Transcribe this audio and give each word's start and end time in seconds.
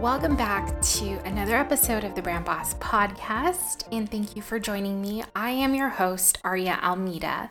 Welcome 0.00 0.34
back 0.34 0.80
to 0.80 1.18
another 1.26 1.54
episode 1.54 2.04
of 2.04 2.14
the 2.14 2.22
Brand 2.22 2.46
Boss 2.46 2.72
podcast, 2.76 3.84
and 3.92 4.10
thank 4.10 4.34
you 4.34 4.40
for 4.40 4.58
joining 4.58 5.02
me. 5.02 5.22
I 5.36 5.50
am 5.50 5.74
your 5.74 5.90
host, 5.90 6.38
Aria 6.42 6.80
Almeida. 6.82 7.50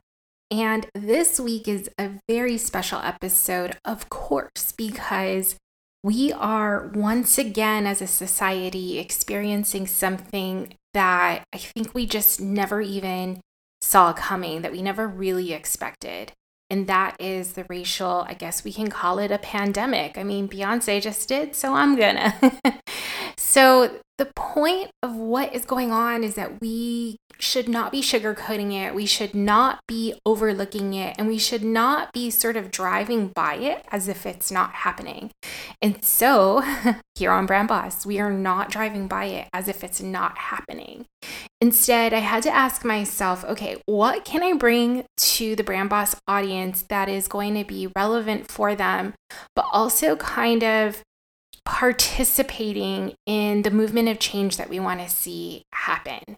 And 0.49 0.87
this 0.95 1.39
week 1.39 1.67
is 1.67 1.91
a 1.99 2.09
very 2.27 2.57
special 2.57 3.01
episode, 3.01 3.77
of 3.85 4.09
course, 4.09 4.73
because 4.75 5.57
we 6.03 6.33
are 6.33 6.87
once 6.87 7.37
again 7.37 7.85
as 7.85 8.01
a 8.01 8.07
society 8.07 8.97
experiencing 8.97 9.85
something 9.85 10.73
that 10.95 11.43
I 11.53 11.57
think 11.59 11.93
we 11.93 12.07
just 12.07 12.41
never 12.41 12.81
even 12.81 13.41
saw 13.79 14.11
coming, 14.11 14.63
that 14.63 14.71
we 14.71 14.81
never 14.81 15.07
really 15.07 15.53
expected. 15.53 16.31
And 16.71 16.85
that 16.85 17.19
is 17.19 17.53
the 17.53 17.65
racial, 17.67 18.25
I 18.27 18.35
guess 18.35 18.63
we 18.63 18.71
can 18.71 18.89
call 18.89 19.17
it 19.17 19.31
a 19.31 19.39
pandemic. 19.39 20.17
I 20.17 20.23
mean, 20.23 20.47
Beyonce 20.47 21.01
just 21.01 21.27
did, 21.27 21.55
so 21.55 21.73
I'm 21.73 21.95
gonna. 21.95 22.35
so, 23.49 23.89
the 24.19 24.29
point 24.35 24.91
of 25.01 25.15
what 25.15 25.55
is 25.55 25.65
going 25.65 25.91
on 25.91 26.23
is 26.23 26.35
that 26.35 26.61
we 26.61 27.17
should 27.39 27.67
not 27.67 27.91
be 27.91 27.99
sugarcoating 27.99 28.73
it. 28.73 28.93
We 28.93 29.07
should 29.07 29.33
not 29.33 29.79
be 29.87 30.13
overlooking 30.23 30.93
it. 30.93 31.15
And 31.17 31.27
we 31.27 31.39
should 31.39 31.63
not 31.63 32.13
be 32.13 32.29
sort 32.29 32.55
of 32.55 32.69
driving 32.69 33.29
by 33.29 33.55
it 33.55 33.83
as 33.91 34.07
if 34.07 34.27
it's 34.27 34.51
not 34.51 34.73
happening. 34.73 35.31
And 35.81 36.05
so, 36.05 36.61
here 37.15 37.31
on 37.31 37.47
Brand 37.47 37.69
Boss, 37.69 38.05
we 38.05 38.19
are 38.19 38.31
not 38.31 38.69
driving 38.69 39.07
by 39.07 39.25
it 39.25 39.47
as 39.51 39.67
if 39.67 39.83
it's 39.83 39.99
not 39.99 40.37
happening. 40.37 41.05
Instead, 41.59 42.13
I 42.13 42.19
had 42.19 42.43
to 42.43 42.53
ask 42.53 42.85
myself 42.85 43.43
okay, 43.45 43.81
what 43.87 44.25
can 44.25 44.43
I 44.43 44.53
bring 44.53 45.05
to 45.17 45.55
the 45.55 45.63
Brand 45.63 45.89
Boss 45.89 46.15
audience 46.27 46.83
that 46.89 47.09
is 47.09 47.27
going 47.27 47.55
to 47.55 47.63
be 47.63 47.91
relevant 47.95 48.51
for 48.51 48.75
them, 48.75 49.15
but 49.55 49.65
also 49.71 50.15
kind 50.17 50.63
of 50.63 51.01
participating 51.69 53.13
in 53.27 53.61
the 53.61 53.69
movement 53.69 54.09
of 54.09 54.17
change 54.17 54.57
that 54.57 54.71
we 54.71 54.79
want 54.79 54.99
to 54.99 55.07
see 55.07 55.61
happen. 55.71 56.35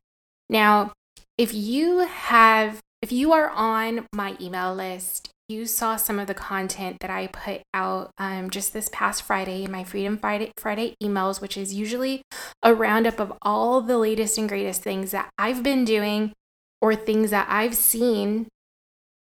Now, 0.49 0.91
if 1.37 1.53
you 1.53 1.99
have 1.99 2.81
if 3.01 3.13
you 3.13 3.31
are 3.31 3.49
on 3.49 4.07
my 4.11 4.35
email 4.41 4.75
list, 4.75 5.29
you 5.47 5.65
saw 5.65 5.95
some 5.95 6.19
of 6.19 6.27
the 6.27 6.33
content 6.33 6.97
that 6.99 7.09
I 7.09 7.27
put 7.27 7.61
out 7.73 8.11
um, 8.17 8.49
just 8.49 8.73
this 8.73 8.89
past 8.91 9.23
Friday, 9.23 9.63
in 9.63 9.71
my 9.71 9.85
Freedom 9.85 10.17
Friday, 10.17 10.51
Friday 10.57 10.95
emails, 11.01 11.39
which 11.39 11.55
is 11.57 11.73
usually 11.73 12.23
a 12.61 12.75
roundup 12.75 13.19
of 13.19 13.31
all 13.41 13.79
the 13.81 13.97
latest 13.97 14.37
and 14.37 14.49
greatest 14.49 14.81
things 14.81 15.11
that 15.11 15.29
I've 15.37 15.63
been 15.63 15.85
doing 15.85 16.33
or 16.81 16.93
things 16.93 17.31
that 17.31 17.47
I've 17.49 17.75
seen 17.75 18.49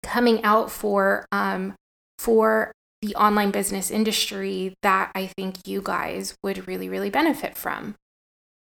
coming 0.03 0.43
out 0.43 0.69
for 0.69 1.25
um, 1.31 1.75
for 2.19 2.73
the 3.03 3.15
online 3.15 3.51
business 3.51 3.91
industry 3.91 4.73
that 4.81 5.11
I 5.13 5.25
think 5.25 5.67
you 5.67 5.81
guys 5.83 6.35
would 6.41 6.69
really, 6.69 6.87
really 6.87 7.09
benefit 7.09 7.57
from. 7.57 7.95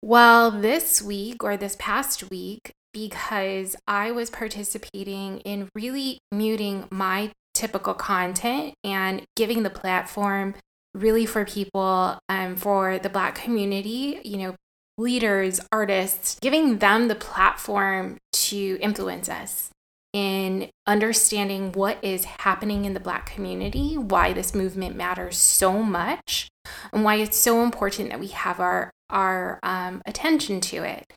Well, 0.03 0.51
this 0.51 1.01
week 1.01 1.43
or 1.43 1.57
this 1.57 1.77
past 1.79 2.29
week, 2.31 2.71
because 2.93 3.75
I 3.87 4.11
was 4.11 4.29
participating 4.29 5.39
in 5.41 5.71
really 5.75 6.19
muting 6.31 6.89
my 6.91 7.33
typical 7.55 7.95
content 7.95 8.75
and 8.85 9.23
giving 9.35 9.63
the 9.63 9.71
platform 9.71 10.55
really 10.95 11.25
for 11.25 11.47
people, 11.47 12.19
um, 12.29 12.55
for 12.55 12.99
the 12.99 13.09
Black 13.09 13.35
community, 13.35 14.21
you 14.25 14.37
know, 14.37 14.57
leaders, 14.99 15.59
artists, 15.73 16.39
giving 16.43 16.79
them 16.79 17.09
the 17.09 17.15
platform 17.15 18.19
to 18.33 18.79
influence 18.83 19.31
us 19.31 19.71
in 20.13 20.71
understanding 20.87 21.73
what 21.73 22.03
is 22.03 22.25
happening 22.25 22.85
in 22.85 22.95
the 22.95 23.01
Black 23.01 23.27
community, 23.27 23.97
why 23.97 24.33
this 24.33 24.55
movement 24.55 24.97
matters 24.97 25.37
so 25.37 25.83
much, 25.83 26.49
and 26.93 27.05
why 27.05 27.17
it's 27.17 27.37
so 27.37 27.63
important 27.63 28.11
that 28.11 28.21
we 28.21 28.29
have 28.29 28.61
our, 28.61 28.91
our 29.11 29.59
um, 29.63 30.03
attention 30.07 30.61
to 30.61 30.83
it. 30.83 31.13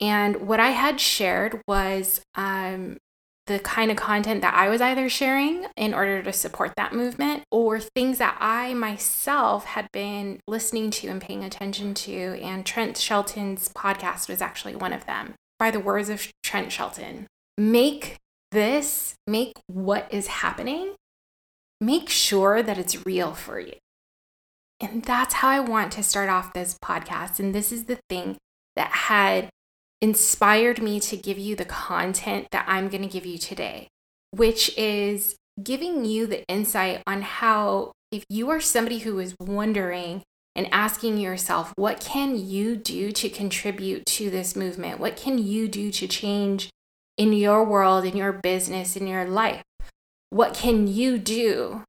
And 0.00 0.48
what 0.48 0.60
I 0.60 0.70
had 0.70 1.00
shared 1.00 1.60
was 1.68 2.22
um, 2.34 2.96
the 3.46 3.58
kind 3.58 3.90
of 3.90 3.96
content 3.96 4.42
that 4.42 4.54
I 4.54 4.68
was 4.68 4.80
either 4.80 5.08
sharing 5.08 5.66
in 5.76 5.92
order 5.92 6.22
to 6.22 6.32
support 6.32 6.72
that 6.76 6.94
movement 6.94 7.42
or 7.50 7.80
things 7.80 8.18
that 8.18 8.36
I 8.40 8.74
myself 8.74 9.64
had 9.64 9.88
been 9.92 10.40
listening 10.46 10.90
to 10.92 11.08
and 11.08 11.20
paying 11.20 11.44
attention 11.44 11.92
to. 11.94 12.40
And 12.40 12.64
Trent 12.64 12.96
Shelton's 12.96 13.68
podcast 13.68 14.28
was 14.28 14.40
actually 14.40 14.76
one 14.76 14.92
of 14.92 15.04
them. 15.04 15.34
By 15.58 15.70
the 15.70 15.80
words 15.80 16.08
of 16.08 16.26
Trent 16.42 16.72
Shelton, 16.72 17.26
make 17.58 18.16
this, 18.50 19.14
make 19.26 19.52
what 19.66 20.12
is 20.12 20.26
happening, 20.26 20.94
make 21.80 22.08
sure 22.08 22.62
that 22.62 22.78
it's 22.78 23.06
real 23.06 23.34
for 23.34 23.58
you. 23.58 23.74
And 24.80 25.02
that's 25.04 25.34
how 25.34 25.48
I 25.48 25.60
want 25.60 25.92
to 25.92 26.02
start 26.02 26.28
off 26.28 26.52
this 26.52 26.78
podcast. 26.82 27.38
And 27.38 27.54
this 27.54 27.70
is 27.70 27.84
the 27.84 27.98
thing 28.08 28.38
that 28.76 28.90
had 28.90 29.50
inspired 30.00 30.80
me 30.82 30.98
to 31.00 31.16
give 31.16 31.38
you 31.38 31.54
the 31.54 31.66
content 31.66 32.48
that 32.52 32.64
I'm 32.66 32.88
going 32.88 33.02
to 33.02 33.08
give 33.08 33.26
you 33.26 33.36
today, 33.36 33.88
which 34.30 34.76
is 34.78 35.36
giving 35.62 36.04
you 36.06 36.26
the 36.26 36.44
insight 36.48 37.02
on 37.06 37.22
how, 37.22 37.92
if 38.10 38.24
you 38.30 38.48
are 38.48 38.60
somebody 38.60 39.00
who 39.00 39.18
is 39.18 39.34
wondering 39.38 40.22
and 40.56 40.68
asking 40.72 41.18
yourself, 41.18 41.72
what 41.76 42.00
can 42.00 42.36
you 42.36 42.76
do 42.76 43.12
to 43.12 43.28
contribute 43.28 44.06
to 44.06 44.30
this 44.30 44.56
movement? 44.56 44.98
What 44.98 45.16
can 45.16 45.38
you 45.38 45.68
do 45.68 45.90
to 45.92 46.08
change 46.08 46.70
in 47.20 47.34
your 47.34 47.62
world, 47.62 48.06
in 48.06 48.16
your 48.16 48.32
business, 48.32 48.96
in 48.96 49.06
your 49.06 49.26
life? 49.26 49.62
What 50.30 50.54
can 50.54 50.88
you 50.88 51.18
do 51.18 51.84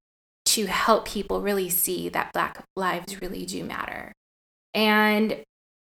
to 0.47 0.65
help 0.65 1.07
people 1.07 1.39
really 1.39 1.69
see 1.69 2.09
that 2.09 2.33
Black 2.33 2.61
lives 2.75 3.21
really 3.21 3.45
do 3.45 3.63
matter? 3.63 4.11
And 4.73 5.41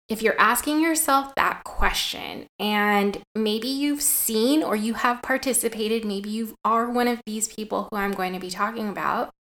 if 0.08 0.22
you're 0.22 0.40
asking 0.40 0.80
yourself 0.80 1.34
that 1.34 1.64
question, 1.64 2.46
and 2.58 3.20
maybe 3.34 3.68
you've 3.68 4.00
seen 4.00 4.62
or 4.62 4.74
you 4.74 4.94
have 4.94 5.20
participated, 5.20 6.06
maybe 6.06 6.30
you 6.30 6.54
are 6.64 6.88
one 6.88 7.06
of 7.06 7.20
these 7.26 7.46
people 7.46 7.88
who 7.90 7.98
I'm 7.98 8.12
going 8.12 8.32
to 8.32 8.40
be 8.40 8.48
talking 8.48 8.88
about. 8.88 9.32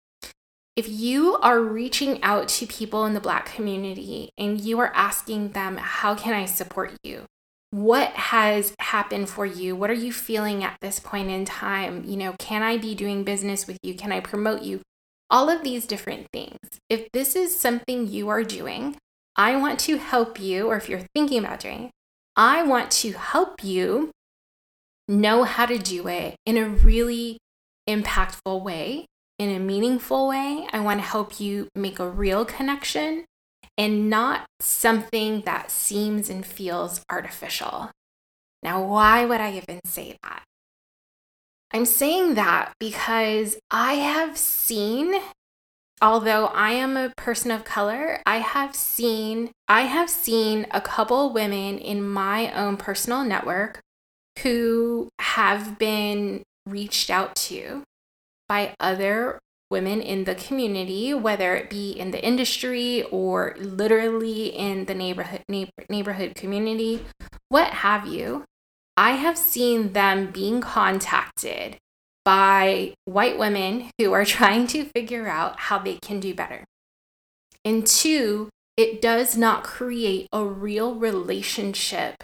If 0.75 0.89
you 0.89 1.37
are 1.37 1.61
reaching 1.61 2.21
out 2.25 2.49
to 2.49 2.67
people 2.67 3.07
in 3.07 3.15
the 3.15 3.21
Black 3.21 3.47
community 3.47 4.31
and 4.37 4.61
you 4.61 4.81
are 4.81 4.93
asking 4.93 5.51
them, 5.51 5.77
How 5.77 6.17
can 6.17 6.35
I 6.35 6.47
support 6.47 6.95
you? 7.05 7.27
What 7.75 8.11
has 8.11 8.73
happened 8.79 9.29
for 9.29 9.45
you? 9.45 9.75
What 9.75 9.91
are 9.91 9.95
you 9.95 10.13
feeling 10.13 10.63
at 10.63 10.77
this 10.81 11.01
point 11.01 11.29
in 11.29 11.45
time? 11.45 12.05
You 12.05 12.17
know 12.17 12.35
can 12.39 12.63
i 12.63 12.77
be 12.77 12.95
doing 12.95 13.25
business 13.25 13.67
with 13.67 13.79
you? 13.83 13.95
Can 13.95 14.13
i 14.13 14.21
promote 14.21 14.63
you? 14.63 14.81
All 15.29 15.51
of 15.51 15.65
these 15.65 15.87
different 15.87 16.29
things. 16.33 16.59
If 16.89 17.11
this 17.13 17.35
is 17.35 17.59
something 17.59 18.07
you 18.07 18.29
are 18.29 18.45
doing 18.45 18.97
i 19.37 19.57
want 19.57 19.81
to 19.81 19.99
help 19.99 20.39
you 20.39 20.69
or 20.69 20.77
if 20.77 20.89
you're 20.89 21.09
thinking 21.13 21.45
about 21.45 21.59
doing 21.59 21.91
i 22.37 22.63
want 22.63 22.89
to 22.93 23.11
help 23.11 23.65
you 23.65 24.13
know 25.09 25.43
how 25.43 25.67
to 25.67 25.77
do 25.77 26.07
it 26.07 26.37
in 26.47 26.57
a 26.57 26.69
really 26.69 27.39
impactful 27.89 28.63
way 28.63 29.07
in 29.39 29.51
a 29.51 29.59
meaningful 29.59 30.29
way. 30.29 30.67
I 30.73 30.81
want 30.81 31.01
to 31.01 31.07
help 31.07 31.41
you 31.41 31.69
make 31.75 31.99
a 31.99 32.09
real 32.09 32.45
connection 32.45 33.25
and 33.77 34.09
not 34.09 34.47
something 34.61 35.43
that 35.43 35.71
seems 35.71 36.31
and 36.31 36.45
feels 36.45 37.03
artificial. 37.11 37.91
Now, 38.63 38.83
why 38.83 39.27
would 39.27 39.41
I 39.41 39.57
even 39.57 39.81
say 39.85 40.17
that? 40.23 40.43
I'm 41.73 41.87
saying 41.87 42.35
that 42.35 42.73
because 42.79 43.57
I 43.71 43.95
have 43.95 44.39
seen, 44.39 45.21
although 46.01 46.47
I 46.47 46.71
am 46.71 46.97
a 46.97 47.13
person 47.17 47.51
of 47.51 47.65
color, 47.65 48.21
I 48.25 48.39
have 48.39 48.77
seen 48.77 49.51
I 49.67 49.83
have 49.83 50.09
seen 50.09 50.67
a 50.71 50.81
couple 50.81 51.33
women 51.33 51.79
in 51.79 52.09
my 52.09 52.53
own 52.53 52.77
personal 52.77 53.25
network 53.25 53.81
who 54.41 55.09
have 55.19 55.79
been 55.79 56.43
reached 56.67 57.11
out 57.11 57.35
to 57.37 57.83
by 58.49 58.75
other 58.79 59.39
women 59.75 60.01
in 60.01 60.23
the 60.23 60.37
community, 60.37 61.13
whether 61.13 61.57
it 61.57 61.69
be 61.69 61.91
in 61.91 62.13
the 62.13 62.25
industry 62.25 63.03
or 63.11 63.57
literally 63.59 64.47
in 64.47 64.85
the 64.85 64.95
neighborhood 64.95 65.43
neighbor, 65.49 65.73
neighborhood 65.91 66.37
community, 66.37 67.05
what 67.49 67.71
have 67.71 68.07
you. 68.07 68.45
I 68.97 69.17
have 69.17 69.37
seen 69.37 69.93
them 69.93 70.31
being 70.31 70.61
contacted 70.61 71.79
by 72.25 72.95
white 73.05 73.37
women 73.37 73.91
who 73.99 74.13
are 74.13 74.25
trying 74.39 74.69
to 74.69 74.85
figure 74.95 75.27
out 75.27 75.59
how 75.59 75.79
they 75.81 75.99
can 76.01 76.21
do 76.21 76.33
better. 76.35 76.63
And 77.65 77.85
two, 77.85 78.51
it 78.77 79.03
does 79.03 79.37
not 79.37 79.65
create 79.65 80.29
a 80.33 80.45
real 80.45 80.95
relationship 80.95 82.23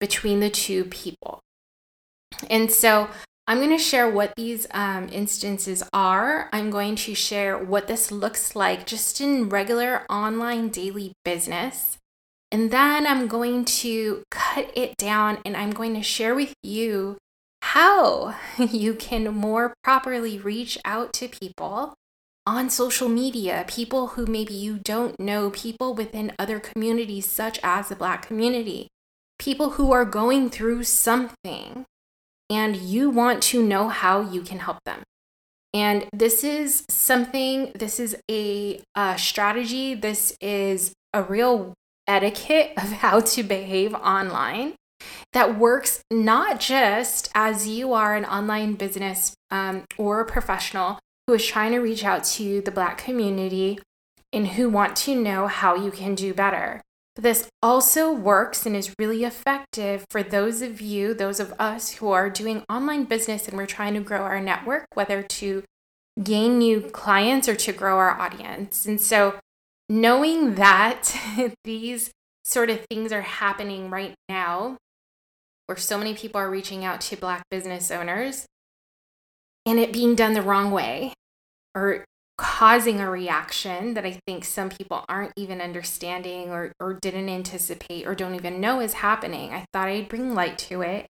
between 0.00 0.40
the 0.40 0.50
two 0.50 0.82
people. 0.86 1.38
And 2.50 2.72
so 2.72 3.08
I'm 3.46 3.58
going 3.58 3.70
to 3.70 3.78
share 3.78 4.08
what 4.08 4.34
these 4.36 4.68
um, 4.70 5.08
instances 5.10 5.82
are. 5.92 6.48
I'm 6.52 6.70
going 6.70 6.94
to 6.96 7.14
share 7.14 7.58
what 7.58 7.88
this 7.88 8.12
looks 8.12 8.54
like 8.54 8.86
just 8.86 9.20
in 9.20 9.48
regular 9.48 10.06
online 10.08 10.68
daily 10.68 11.12
business. 11.24 11.98
And 12.52 12.70
then 12.70 13.06
I'm 13.06 13.26
going 13.26 13.64
to 13.64 14.22
cut 14.30 14.70
it 14.76 14.96
down 14.96 15.38
and 15.44 15.56
I'm 15.56 15.72
going 15.72 15.94
to 15.94 16.02
share 16.02 16.34
with 16.34 16.54
you 16.62 17.16
how 17.62 18.36
you 18.58 18.94
can 18.94 19.34
more 19.34 19.74
properly 19.82 20.38
reach 20.38 20.78
out 20.84 21.12
to 21.14 21.28
people 21.28 21.94
on 22.46 22.70
social 22.70 23.08
media, 23.08 23.64
people 23.66 24.08
who 24.08 24.26
maybe 24.26 24.54
you 24.54 24.78
don't 24.78 25.18
know, 25.18 25.50
people 25.50 25.94
within 25.94 26.32
other 26.38 26.60
communities, 26.60 27.26
such 27.26 27.58
as 27.62 27.88
the 27.88 27.96
Black 27.96 28.26
community, 28.26 28.88
people 29.38 29.70
who 29.70 29.92
are 29.92 30.04
going 30.04 30.50
through 30.50 30.84
something 30.84 31.86
and 32.52 32.76
you 32.76 33.08
want 33.08 33.42
to 33.42 33.62
know 33.62 33.88
how 33.88 34.20
you 34.20 34.42
can 34.42 34.58
help 34.58 34.76
them. 34.84 35.02
And 35.72 36.06
this 36.12 36.44
is 36.44 36.84
something, 36.90 37.72
this 37.74 37.98
is 37.98 38.14
a, 38.30 38.82
a 38.94 39.16
strategy, 39.16 39.94
this 39.94 40.36
is 40.38 40.92
a 41.14 41.22
real 41.22 41.72
etiquette 42.06 42.74
of 42.76 42.92
how 42.92 43.20
to 43.20 43.42
behave 43.42 43.94
online 43.94 44.74
that 45.32 45.58
works 45.58 46.02
not 46.10 46.60
just 46.60 47.30
as 47.34 47.66
you 47.66 47.94
are 47.94 48.14
an 48.14 48.26
online 48.26 48.74
business 48.74 49.34
um, 49.50 49.84
or 49.96 50.20
a 50.20 50.26
professional 50.26 50.98
who 51.26 51.32
is 51.32 51.46
trying 51.46 51.72
to 51.72 51.78
reach 51.78 52.04
out 52.04 52.22
to 52.24 52.60
the 52.60 52.70
Black 52.70 52.98
community 52.98 53.78
and 54.30 54.48
who 54.48 54.68
want 54.68 54.94
to 54.96 55.14
know 55.14 55.46
how 55.46 55.74
you 55.74 55.90
can 55.90 56.14
do 56.14 56.34
better. 56.34 56.82
But 57.14 57.24
this 57.24 57.48
also 57.62 58.10
works 58.12 58.64
and 58.64 58.74
is 58.74 58.94
really 58.98 59.24
effective 59.24 60.04
for 60.10 60.22
those 60.22 60.62
of 60.62 60.80
you, 60.80 61.12
those 61.12 61.40
of 61.40 61.52
us 61.58 61.92
who 61.92 62.10
are 62.10 62.30
doing 62.30 62.64
online 62.70 63.04
business 63.04 63.46
and 63.46 63.56
we're 63.56 63.66
trying 63.66 63.94
to 63.94 64.00
grow 64.00 64.22
our 64.22 64.40
network, 64.40 64.86
whether 64.94 65.22
to 65.22 65.62
gain 66.22 66.58
new 66.58 66.80
clients 66.80 67.48
or 67.48 67.56
to 67.56 67.72
grow 67.72 67.98
our 67.98 68.18
audience. 68.18 68.86
And 68.86 69.00
so, 69.00 69.38
knowing 69.88 70.54
that 70.54 71.14
these 71.64 72.10
sort 72.44 72.70
of 72.70 72.84
things 72.86 73.12
are 73.12 73.22
happening 73.22 73.90
right 73.90 74.14
now, 74.28 74.78
where 75.66 75.76
so 75.76 75.98
many 75.98 76.14
people 76.14 76.40
are 76.40 76.50
reaching 76.50 76.84
out 76.84 77.00
to 77.02 77.16
Black 77.16 77.42
business 77.50 77.90
owners 77.90 78.46
and 79.64 79.78
it 79.78 79.92
being 79.92 80.14
done 80.14 80.32
the 80.32 80.42
wrong 80.42 80.70
way 80.70 81.12
or 81.74 82.04
causing 82.42 83.00
a 83.00 83.08
reaction 83.08 83.94
that 83.94 84.04
I 84.04 84.18
think 84.26 84.44
some 84.44 84.68
people 84.68 85.04
aren't 85.08 85.32
even 85.36 85.60
understanding 85.60 86.50
or, 86.50 86.72
or 86.80 86.94
didn't 86.94 87.28
anticipate 87.28 88.04
or 88.04 88.16
don't 88.16 88.34
even 88.34 88.60
know 88.60 88.80
is 88.80 88.94
happening. 88.94 89.52
I 89.52 89.64
thought 89.72 89.86
I'd 89.86 90.08
bring 90.08 90.34
light 90.34 90.58
to 90.58 90.82
it 90.82 91.06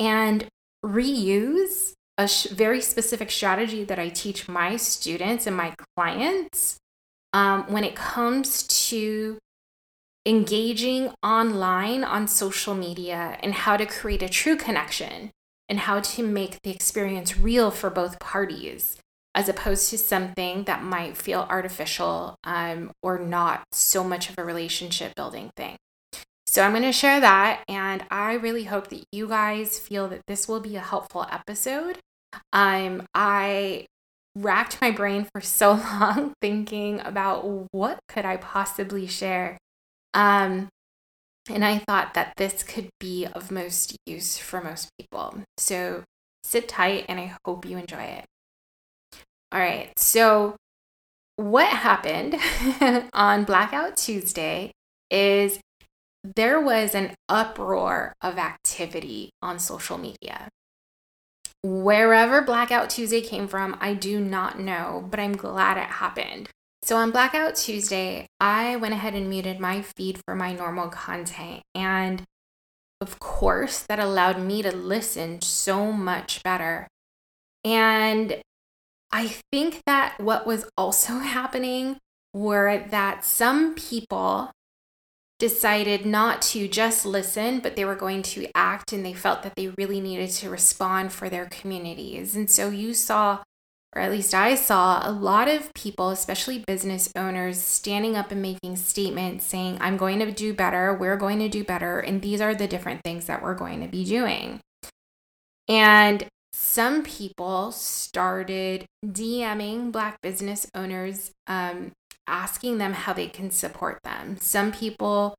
and 0.00 0.46
reuse 0.82 1.92
a 2.16 2.26
sh- 2.26 2.46
very 2.46 2.80
specific 2.80 3.30
strategy 3.30 3.84
that 3.84 3.98
I 3.98 4.08
teach 4.08 4.48
my 4.48 4.78
students 4.78 5.46
and 5.46 5.54
my 5.54 5.74
clients 5.94 6.78
um, 7.34 7.70
when 7.70 7.84
it 7.84 7.94
comes 7.94 8.66
to 8.88 9.36
engaging 10.24 11.10
online 11.22 12.02
on 12.02 12.26
social 12.26 12.74
media 12.74 13.36
and 13.42 13.52
how 13.52 13.76
to 13.76 13.84
create 13.84 14.22
a 14.22 14.28
true 14.28 14.56
connection 14.56 15.32
and 15.68 15.80
how 15.80 16.00
to 16.00 16.22
make 16.22 16.62
the 16.62 16.70
experience 16.70 17.36
real 17.36 17.70
for 17.70 17.90
both 17.90 18.18
parties 18.20 19.01
as 19.34 19.48
opposed 19.48 19.90
to 19.90 19.98
something 19.98 20.64
that 20.64 20.82
might 20.82 21.16
feel 21.16 21.46
artificial 21.48 22.36
um, 22.44 22.90
or 23.02 23.18
not 23.18 23.64
so 23.72 24.04
much 24.04 24.28
of 24.28 24.38
a 24.38 24.44
relationship 24.44 25.14
building 25.14 25.50
thing. 25.56 25.76
So, 26.46 26.62
I'm 26.62 26.72
going 26.72 26.82
to 26.82 26.92
share 26.92 27.20
that, 27.20 27.64
and 27.66 28.04
I 28.10 28.34
really 28.34 28.64
hope 28.64 28.88
that 28.88 29.04
you 29.10 29.28
guys 29.28 29.78
feel 29.78 30.06
that 30.08 30.20
this 30.26 30.46
will 30.46 30.60
be 30.60 30.76
a 30.76 30.80
helpful 30.80 31.26
episode. 31.30 31.98
Um, 32.52 33.06
I 33.14 33.86
racked 34.34 34.80
my 34.80 34.90
brain 34.90 35.26
for 35.32 35.40
so 35.40 35.72
long 36.00 36.34
thinking 36.40 37.00
about 37.00 37.68
what 37.72 38.00
could 38.08 38.24
I 38.24 38.36
possibly 38.36 39.06
share. 39.06 39.58
Um, 40.14 40.68
and 41.48 41.64
I 41.64 41.78
thought 41.78 42.14
that 42.14 42.34
this 42.36 42.62
could 42.62 42.88
be 43.00 43.26
of 43.26 43.50
most 43.50 43.96
use 44.06 44.38
for 44.38 44.62
most 44.62 44.90
people. 44.98 45.42
So 45.58 46.04
sit 46.44 46.68
tight 46.68 47.06
and 47.08 47.18
I 47.18 47.36
hope 47.44 47.64
you 47.64 47.78
enjoy 47.78 48.02
it. 48.02 48.24
All 49.52 49.60
right. 49.60 49.92
So, 49.98 50.56
what 51.36 51.68
happened 51.68 52.36
on 53.12 53.44
Blackout 53.44 53.96
Tuesday 53.96 54.72
is 55.10 55.60
there 56.24 56.60
was 56.60 56.94
an 56.94 57.14
uproar 57.28 58.14
of 58.22 58.38
activity 58.38 59.30
on 59.42 59.58
social 59.58 59.98
media. 59.98 60.48
Wherever 61.62 62.42
Blackout 62.42 62.90
Tuesday 62.90 63.20
came 63.20 63.46
from, 63.46 63.76
I 63.80 63.94
do 63.94 64.20
not 64.20 64.58
know, 64.58 65.06
but 65.10 65.20
I'm 65.20 65.36
glad 65.36 65.76
it 65.76 65.84
happened. 65.84 66.48
So 66.82 66.96
on 66.96 67.10
Blackout 67.10 67.54
Tuesday, 67.54 68.26
I 68.40 68.76
went 68.76 68.94
ahead 68.94 69.14
and 69.14 69.28
muted 69.28 69.60
my 69.60 69.82
feed 69.82 70.18
for 70.24 70.34
my 70.34 70.52
normal 70.52 70.88
content. 70.88 71.62
And 71.74 72.24
of 73.00 73.18
course, 73.18 73.80
that 73.80 73.98
allowed 73.98 74.40
me 74.40 74.62
to 74.62 74.74
listen 74.74 75.40
so 75.42 75.92
much 75.92 76.42
better. 76.42 76.88
And 77.64 78.42
I 79.12 79.36
think 79.52 79.82
that 79.86 80.14
what 80.18 80.46
was 80.46 80.64
also 80.76 81.18
happening 81.18 81.98
were 82.34 82.84
that 82.90 83.24
some 83.24 83.74
people 83.74 84.50
decided 85.38 86.06
not 86.06 86.40
to 86.40 86.68
just 86.68 87.04
listen, 87.04 87.60
but 87.60 87.76
they 87.76 87.84
were 87.84 87.96
going 87.96 88.22
to 88.22 88.46
act 88.54 88.92
and 88.92 89.04
they 89.04 89.12
felt 89.12 89.42
that 89.42 89.54
they 89.56 89.68
really 89.76 90.00
needed 90.00 90.30
to 90.30 90.48
respond 90.48 91.12
for 91.12 91.28
their 91.28 91.46
communities. 91.46 92.36
And 92.36 92.48
so 92.48 92.70
you 92.70 92.94
saw, 92.94 93.42
or 93.94 94.00
at 94.00 94.12
least 94.12 94.34
I 94.34 94.54
saw, 94.54 95.02
a 95.06 95.10
lot 95.10 95.48
of 95.48 95.74
people, 95.74 96.10
especially 96.10 96.60
business 96.60 97.10
owners, 97.16 97.60
standing 97.60 98.16
up 98.16 98.30
and 98.30 98.40
making 98.40 98.76
statements 98.76 99.44
saying, 99.44 99.78
I'm 99.80 99.96
going 99.96 100.20
to 100.20 100.30
do 100.30 100.54
better, 100.54 100.94
we're 100.94 101.16
going 101.16 101.40
to 101.40 101.48
do 101.48 101.64
better, 101.64 101.98
and 101.98 102.22
these 102.22 102.40
are 102.40 102.54
the 102.54 102.68
different 102.68 103.02
things 103.02 103.26
that 103.26 103.42
we're 103.42 103.56
going 103.56 103.80
to 103.82 103.88
be 103.88 104.04
doing. 104.04 104.60
And 105.68 106.24
some 106.72 107.02
people 107.02 107.70
started 107.70 108.86
DMing 109.04 109.92
Black 109.92 110.22
business 110.22 110.66
owners, 110.74 111.30
um, 111.46 111.92
asking 112.26 112.78
them 112.78 112.94
how 112.94 113.12
they 113.12 113.26
can 113.26 113.50
support 113.50 113.98
them. 114.04 114.38
Some 114.40 114.72
people, 114.72 115.34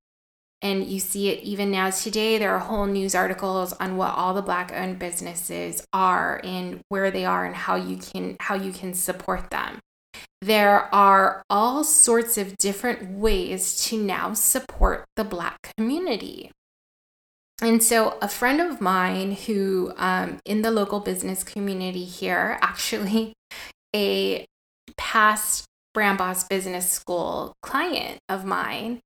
and 0.61 0.85
you 0.85 0.99
see 0.99 1.29
it 1.29 1.41
even 1.43 1.71
now 1.71 1.89
today, 1.89 2.37
there 2.37 2.53
are 2.53 2.59
whole 2.59 2.85
news 2.85 3.15
articles 3.15 3.73
on 3.73 3.97
what 3.97 4.13
all 4.13 4.35
the 4.35 4.43
Black 4.43 4.71
owned 4.75 4.99
businesses 4.99 5.83
are 5.91 6.39
and 6.43 6.81
where 6.89 7.09
they 7.09 7.25
are 7.25 7.45
and 7.45 7.55
how 7.55 7.77
you 7.77 7.97
can 7.97 8.37
how 8.39 8.53
you 8.53 8.71
can 8.71 8.93
support 8.93 9.49
them. 9.49 9.79
There 10.43 10.93
are 10.93 11.41
all 11.49 11.83
sorts 11.83 12.37
of 12.37 12.59
different 12.59 13.09
ways 13.09 13.83
to 13.85 13.97
now 13.97 14.35
support 14.35 15.05
the 15.15 15.23
Black 15.23 15.73
community. 15.77 16.51
And 17.63 17.82
so, 17.82 18.17
a 18.22 18.27
friend 18.27 18.60
of 18.60 18.82
mine 18.82 19.32
who, 19.32 19.93
um, 19.96 20.39
in 20.46 20.63
the 20.63 20.72
local 20.72 21.00
business 21.00 21.43
community 21.43 22.03
here, 22.03 22.58
actually 22.62 23.34
a 23.96 24.46
past 24.98 25.65
Brand 25.93 26.17
Boss 26.17 26.43
Business 26.43 26.89
School 26.89 27.53
client 27.62 28.20
of 28.27 28.43
mine, 28.43 29.00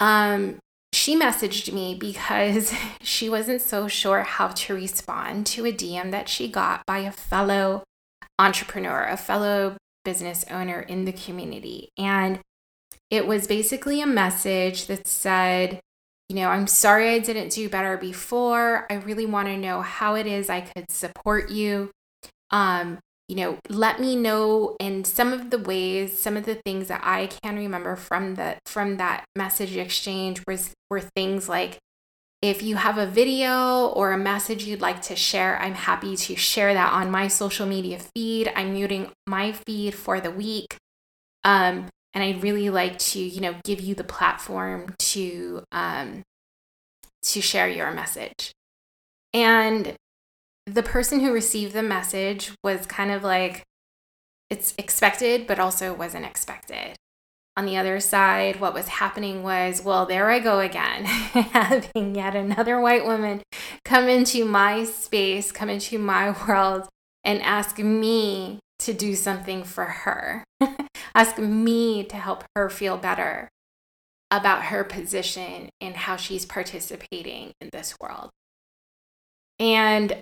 um, 0.00 0.58
she 0.92 1.18
messaged 1.18 1.72
me 1.72 1.94
because 1.94 2.74
she 3.02 3.28
wasn't 3.28 3.60
so 3.60 3.86
sure 3.86 4.22
how 4.22 4.48
to 4.48 4.74
respond 4.74 5.46
to 5.46 5.64
a 5.66 5.72
DM 5.72 6.10
that 6.10 6.28
she 6.28 6.48
got 6.48 6.84
by 6.86 6.98
a 6.98 7.12
fellow 7.12 7.84
entrepreneur, 8.38 9.04
a 9.04 9.16
fellow 9.16 9.76
business 10.04 10.44
owner 10.50 10.80
in 10.80 11.04
the 11.04 11.12
community. 11.12 11.90
And 11.96 12.40
it 13.10 13.26
was 13.26 13.46
basically 13.46 14.00
a 14.00 14.06
message 14.06 14.86
that 14.86 15.06
said, 15.06 15.80
you 16.28 16.36
know, 16.36 16.48
I'm 16.48 16.66
sorry 16.66 17.10
I 17.10 17.18
didn't 17.18 17.50
do 17.50 17.68
better 17.68 17.96
before. 17.96 18.86
I 18.90 18.94
really 18.94 19.26
want 19.26 19.48
to 19.48 19.56
know 19.56 19.82
how 19.82 20.14
it 20.14 20.26
is 20.26 20.48
I 20.48 20.62
could 20.62 20.90
support 20.90 21.50
you. 21.50 21.90
Um, 22.50 22.98
you 23.28 23.36
know, 23.36 23.58
let 23.68 24.00
me 24.00 24.16
know 24.16 24.76
in 24.80 25.04
some 25.04 25.32
of 25.32 25.50
the 25.50 25.58
ways, 25.58 26.18
some 26.18 26.36
of 26.36 26.44
the 26.44 26.56
things 26.56 26.88
that 26.88 27.00
I 27.04 27.26
can 27.26 27.56
remember 27.56 27.96
from 27.96 28.34
the 28.34 28.56
from 28.66 28.96
that 28.98 29.24
message 29.34 29.76
exchange 29.76 30.42
was 30.46 30.72
were 30.90 31.00
things 31.00 31.48
like 31.48 31.78
If 32.42 32.62
you 32.62 32.76
have 32.76 32.98
a 32.98 33.06
video 33.06 33.86
or 33.86 34.12
a 34.12 34.18
message 34.18 34.64
you'd 34.64 34.82
like 34.82 35.00
to 35.02 35.16
share, 35.16 35.58
I'm 35.62 35.72
happy 35.74 36.14
to 36.14 36.36
share 36.36 36.74
that 36.74 36.92
on 36.92 37.10
my 37.10 37.26
social 37.26 37.64
media 37.66 37.98
feed. 37.98 38.52
I'm 38.54 38.74
muting 38.74 39.10
my 39.26 39.52
feed 39.52 39.94
for 39.94 40.20
the 40.20 40.30
week. 40.30 40.76
Um, 41.42 41.88
and 42.14 42.24
I'd 42.24 42.42
really 42.42 42.70
like 42.70 42.98
to, 42.98 43.20
you 43.20 43.40
know, 43.40 43.56
give 43.64 43.80
you 43.80 43.94
the 43.94 44.04
platform 44.04 44.94
to 44.98 45.64
um, 45.72 46.22
to 47.22 47.40
share 47.40 47.68
your 47.68 47.90
message. 47.90 48.52
And 49.32 49.94
the 50.66 50.82
person 50.82 51.20
who 51.20 51.32
received 51.32 51.74
the 51.74 51.82
message 51.82 52.52
was 52.62 52.86
kind 52.86 53.10
of 53.10 53.22
like, 53.22 53.64
it's 54.48 54.74
expected, 54.78 55.46
but 55.46 55.58
also 55.58 55.92
wasn't 55.92 56.24
expected 56.24 56.96
on 57.56 57.66
the 57.66 57.76
other 57.76 58.00
side, 58.00 58.58
what 58.58 58.74
was 58.74 58.88
happening 58.88 59.42
was, 59.42 59.82
well, 59.82 60.06
there 60.06 60.30
I 60.30 60.40
go 60.40 60.58
again, 60.58 61.04
having 61.04 62.14
yet 62.14 62.34
another 62.34 62.80
white 62.80 63.04
woman 63.04 63.42
come 63.84 64.08
into 64.08 64.44
my 64.44 64.84
space, 64.84 65.52
come 65.52 65.70
into 65.70 65.98
my 65.98 66.34
world, 66.46 66.88
and 67.22 67.40
ask 67.42 67.78
me 67.78 68.58
to 68.80 68.92
do 68.92 69.14
something 69.14 69.62
for 69.62 69.84
her, 69.84 70.44
ask 71.14 71.38
me 71.38 72.04
to 72.04 72.16
help 72.16 72.44
her 72.56 72.68
feel 72.68 72.96
better 72.96 73.48
about 74.30 74.64
her 74.64 74.82
position 74.84 75.68
and 75.80 75.96
how 75.96 76.16
she's 76.16 76.44
participating 76.44 77.52
in 77.60 77.70
this 77.72 77.94
world. 78.00 78.30
And 79.58 80.20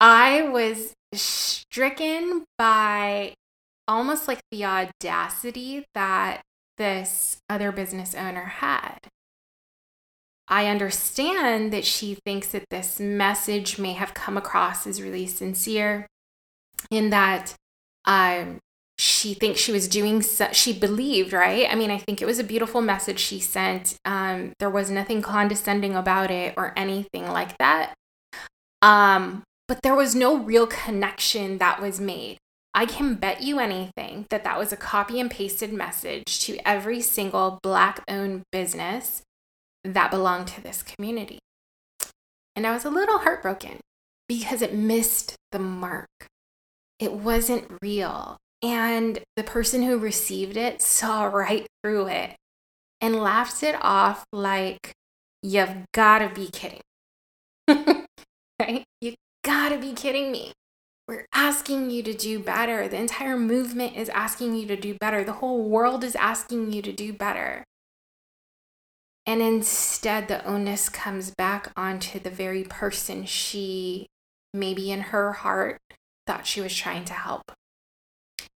I 0.00 0.42
was 0.42 0.94
stricken 1.12 2.44
by 2.56 3.34
almost 3.88 4.28
like 4.28 4.40
the 4.50 4.64
audacity 4.64 5.84
that 5.94 6.42
this 6.78 7.38
other 7.48 7.72
business 7.72 8.14
owner 8.14 8.44
had. 8.44 8.98
I 10.48 10.66
understand 10.66 11.72
that 11.72 11.84
she 11.84 12.16
thinks 12.26 12.48
that 12.48 12.64
this 12.70 13.00
message 13.00 13.78
may 13.78 13.92
have 13.92 14.14
come 14.14 14.36
across 14.36 14.86
as 14.86 15.00
really 15.00 15.26
sincere, 15.26 16.06
in 16.90 17.10
that 17.10 17.54
um, 18.04 18.58
she 19.22 19.34
thinks 19.34 19.60
she 19.60 19.70
was 19.70 19.86
doing, 19.86 20.20
so, 20.20 20.48
she 20.50 20.72
believed, 20.72 21.32
right? 21.32 21.68
I 21.70 21.76
mean, 21.76 21.92
I 21.92 21.98
think 21.98 22.20
it 22.20 22.26
was 22.26 22.40
a 22.40 22.44
beautiful 22.44 22.80
message 22.80 23.20
she 23.20 23.38
sent. 23.38 23.96
Um, 24.04 24.52
there 24.58 24.68
was 24.68 24.90
nothing 24.90 25.22
condescending 25.22 25.94
about 25.94 26.32
it 26.32 26.54
or 26.56 26.72
anything 26.76 27.28
like 27.28 27.56
that. 27.58 27.94
Um, 28.82 29.44
but 29.68 29.82
there 29.82 29.94
was 29.94 30.16
no 30.16 30.36
real 30.36 30.66
connection 30.66 31.58
that 31.58 31.80
was 31.80 32.00
made. 32.00 32.38
I 32.74 32.84
can 32.84 33.14
bet 33.14 33.42
you 33.42 33.60
anything 33.60 34.26
that 34.30 34.42
that 34.42 34.58
was 34.58 34.72
a 34.72 34.76
copy 34.76 35.20
and 35.20 35.30
pasted 35.30 35.72
message 35.72 36.40
to 36.46 36.58
every 36.66 37.00
single 37.00 37.60
Black 37.62 38.02
owned 38.08 38.42
business 38.50 39.22
that 39.84 40.10
belonged 40.10 40.48
to 40.48 40.60
this 40.60 40.82
community. 40.82 41.38
And 42.56 42.66
I 42.66 42.72
was 42.72 42.84
a 42.84 42.90
little 42.90 43.18
heartbroken 43.18 43.78
because 44.28 44.62
it 44.62 44.74
missed 44.74 45.36
the 45.52 45.60
mark. 45.60 46.08
It 46.98 47.12
wasn't 47.12 47.70
real. 47.80 48.38
And 48.62 49.18
the 49.36 49.42
person 49.42 49.82
who 49.82 49.98
received 49.98 50.56
it 50.56 50.80
saw 50.80 51.24
right 51.24 51.66
through 51.82 52.06
it 52.08 52.36
and 53.00 53.16
laughed 53.16 53.62
it 53.62 53.76
off 53.82 54.24
like, 54.32 54.92
you've 55.42 55.84
got 55.92 56.18
to 56.18 56.28
be 56.28 56.48
kidding. 56.48 56.80
right? 58.60 58.84
You 59.00 59.14
got 59.44 59.70
to 59.70 59.78
be 59.78 59.92
kidding 59.92 60.30
me. 60.30 60.52
We're 61.08 61.26
asking 61.34 61.90
you 61.90 62.04
to 62.04 62.14
do 62.14 62.38
better. 62.38 62.86
The 62.86 63.00
entire 63.00 63.36
movement 63.36 63.96
is 63.96 64.08
asking 64.10 64.54
you 64.54 64.66
to 64.68 64.76
do 64.76 64.94
better. 64.94 65.24
The 65.24 65.32
whole 65.32 65.68
world 65.68 66.04
is 66.04 66.14
asking 66.14 66.72
you 66.72 66.80
to 66.82 66.92
do 66.92 67.12
better. 67.12 67.64
And 69.26 69.42
instead, 69.42 70.28
the 70.28 70.44
onus 70.44 70.88
comes 70.88 71.32
back 71.36 71.72
onto 71.76 72.18
the 72.18 72.30
very 72.30 72.64
person 72.64 73.24
she, 73.24 74.06
maybe 74.54 74.90
in 74.90 75.00
her 75.00 75.32
heart, 75.32 75.78
thought 76.26 76.46
she 76.46 76.60
was 76.60 76.74
trying 76.74 77.04
to 77.06 77.12
help. 77.12 77.52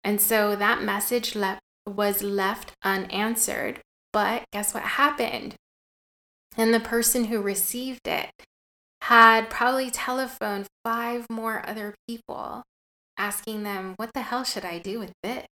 And 0.05 0.21
so 0.21 0.55
that 0.55 0.83
message 0.83 1.35
left, 1.35 1.61
was 1.87 2.21
left 2.21 2.73
unanswered. 2.83 3.81
But 4.13 4.43
guess 4.53 4.71
what 4.71 4.83
happened? 4.83 5.55
And 6.55 6.71
the 6.73 6.79
person 6.79 7.25
who 7.25 7.41
received 7.41 8.07
it 8.07 8.29
had 9.01 9.49
probably 9.49 9.89
telephoned 9.89 10.67
five 10.83 11.25
more 11.29 11.67
other 11.67 11.95
people 12.07 12.61
asking 13.17 13.63
them, 13.63 13.95
What 13.97 14.11
the 14.13 14.21
hell 14.21 14.43
should 14.43 14.63
I 14.63 14.77
do 14.77 14.99
with 14.99 15.11
this? 15.23 15.45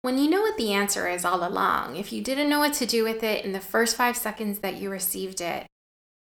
When 0.00 0.16
you 0.16 0.30
know 0.30 0.42
what 0.42 0.56
the 0.56 0.72
answer 0.72 1.08
is 1.08 1.24
all 1.24 1.46
along, 1.46 1.96
if 1.96 2.12
you 2.12 2.22
didn't 2.22 2.48
know 2.48 2.60
what 2.60 2.74
to 2.74 2.86
do 2.86 3.02
with 3.02 3.24
it 3.24 3.44
in 3.44 3.50
the 3.50 3.60
first 3.60 3.96
five 3.96 4.16
seconds 4.16 4.60
that 4.60 4.76
you 4.76 4.90
received 4.90 5.40
it, 5.40 5.66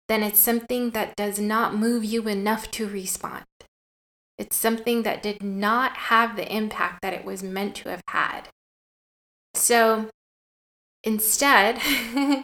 then 0.08 0.22
it's 0.22 0.38
something 0.38 0.90
that 0.90 1.16
does 1.16 1.40
not 1.40 1.74
move 1.74 2.04
you 2.04 2.28
enough 2.28 2.70
to 2.70 2.88
respond. 2.88 3.42
It's 4.42 4.56
something 4.56 5.04
that 5.04 5.22
did 5.22 5.40
not 5.40 5.96
have 5.96 6.34
the 6.34 6.52
impact 6.52 7.00
that 7.02 7.12
it 7.12 7.24
was 7.24 7.44
meant 7.44 7.76
to 7.76 7.90
have 7.90 8.02
had. 8.08 8.48
So 9.54 10.10
instead, 11.04 11.78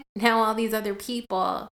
now 0.15 0.39
all 0.39 0.55
these 0.55 0.73
other 0.73 0.95
people 0.95 1.67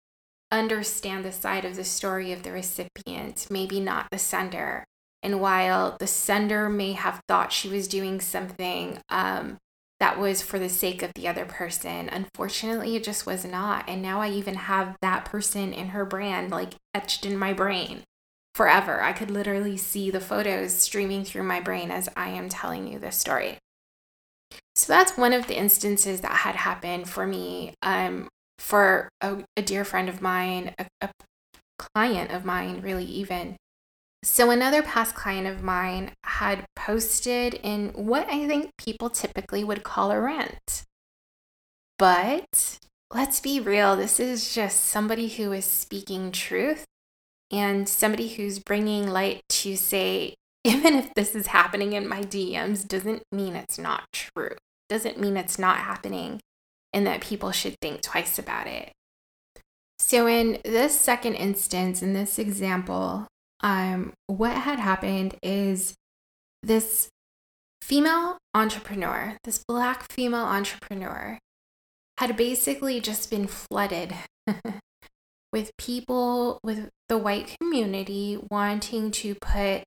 understand 0.52 1.24
the 1.24 1.32
side 1.32 1.64
of 1.64 1.74
the 1.74 1.82
story 1.82 2.30
of 2.30 2.44
the 2.44 2.52
recipient, 2.52 3.48
maybe 3.50 3.80
not 3.80 4.06
the 4.12 4.18
sender. 4.18 4.84
And 5.24 5.40
while 5.40 5.96
the 5.98 6.06
sender 6.06 6.68
may 6.68 6.92
have 6.92 7.20
thought 7.26 7.50
she 7.50 7.68
was 7.68 7.88
doing 7.88 8.20
something 8.20 8.98
um, 9.08 9.58
that 9.98 10.20
was 10.20 10.40
for 10.40 10.60
the 10.60 10.68
sake 10.68 11.02
of 11.02 11.14
the 11.14 11.26
other 11.26 11.46
person, 11.46 12.08
unfortunately, 12.08 12.94
it 12.94 13.02
just 13.02 13.26
was 13.26 13.44
not. 13.44 13.88
And 13.88 14.00
now 14.00 14.20
I 14.20 14.30
even 14.30 14.54
have 14.54 14.94
that 15.02 15.24
person 15.24 15.72
in 15.72 15.88
her 15.88 16.04
brand 16.04 16.52
like 16.52 16.74
etched 16.94 17.26
in 17.26 17.36
my 17.36 17.52
brain 17.52 18.04
forever. 18.54 19.02
I 19.02 19.12
could 19.12 19.30
literally 19.30 19.76
see 19.76 20.10
the 20.10 20.20
photos 20.20 20.74
streaming 20.74 21.24
through 21.24 21.44
my 21.44 21.60
brain 21.60 21.90
as 21.90 22.08
I 22.16 22.30
am 22.30 22.48
telling 22.48 22.86
you 22.86 22.98
this 22.98 23.16
story. 23.16 23.58
So 24.74 24.92
that's 24.92 25.16
one 25.16 25.32
of 25.32 25.46
the 25.46 25.58
instances 25.58 26.20
that 26.20 26.32
had 26.32 26.56
happened 26.56 27.08
for 27.08 27.26
me 27.26 27.74
um, 27.82 28.28
for 28.58 29.08
a, 29.20 29.44
a 29.56 29.62
dear 29.62 29.84
friend 29.84 30.08
of 30.08 30.22
mine, 30.22 30.74
a, 30.78 30.86
a 31.00 31.10
client 31.78 32.30
of 32.30 32.44
mine, 32.44 32.80
really, 32.80 33.04
even. 33.04 33.56
So, 34.24 34.50
another 34.50 34.82
past 34.82 35.16
client 35.16 35.48
of 35.48 35.64
mine 35.64 36.12
had 36.24 36.64
posted 36.76 37.54
in 37.54 37.88
what 37.88 38.28
I 38.28 38.46
think 38.46 38.70
people 38.78 39.10
typically 39.10 39.64
would 39.64 39.82
call 39.82 40.12
a 40.12 40.20
rant. 40.20 40.84
But 41.98 42.78
let's 43.12 43.40
be 43.40 43.58
real, 43.58 43.96
this 43.96 44.20
is 44.20 44.54
just 44.54 44.84
somebody 44.84 45.28
who 45.28 45.52
is 45.52 45.64
speaking 45.64 46.30
truth 46.30 46.86
and 47.52 47.88
somebody 47.88 48.28
who's 48.28 48.58
bringing 48.58 49.08
light 49.08 49.42
to 49.50 49.76
say, 49.76 50.34
even 50.64 50.94
if 50.94 51.12
this 51.14 51.34
is 51.34 51.48
happening 51.48 51.92
in 51.92 52.08
my 52.08 52.22
DMs, 52.22 52.86
doesn't 52.86 53.22
mean 53.30 53.54
it's 53.54 53.78
not 53.78 54.04
true, 54.12 54.56
doesn't 54.88 55.20
mean 55.20 55.36
it's 55.36 55.58
not 55.58 55.78
happening 55.78 56.40
and 56.92 57.06
that 57.06 57.20
people 57.20 57.50
should 57.50 57.76
think 57.80 58.02
twice 58.02 58.38
about 58.38 58.66
it. 58.66 58.92
So, 59.98 60.26
in 60.26 60.58
this 60.64 60.98
second 60.98 61.34
instance, 61.36 62.02
in 62.02 62.12
this 62.12 62.38
example, 62.38 63.26
um, 63.60 64.12
what 64.26 64.56
had 64.56 64.78
happened 64.78 65.36
is 65.42 65.94
this 66.62 67.08
female 67.80 68.38
entrepreneur, 68.54 69.36
this 69.44 69.64
black 69.66 70.10
female 70.10 70.44
entrepreneur, 70.44 71.38
had 72.18 72.36
basically 72.36 73.00
just 73.00 73.30
been 73.30 73.46
flooded 73.46 74.14
with 75.52 75.76
people 75.76 76.58
with 76.62 76.88
the 77.08 77.18
white 77.18 77.56
community 77.60 78.38
wanting 78.50 79.10
to 79.10 79.34
put 79.34 79.82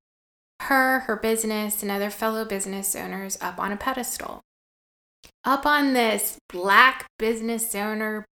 her, 0.61 0.99
her 1.01 1.15
business, 1.15 1.81
and 1.81 1.91
other 1.91 2.09
fellow 2.09 2.45
business 2.45 2.95
owners 2.95 3.37
up 3.41 3.59
on 3.59 3.71
a 3.71 3.77
pedestal 3.77 4.41
up 5.45 5.65
on 5.65 5.93
this 5.93 6.37
black 6.49 7.05
business 7.19 7.73
owner 7.75 8.25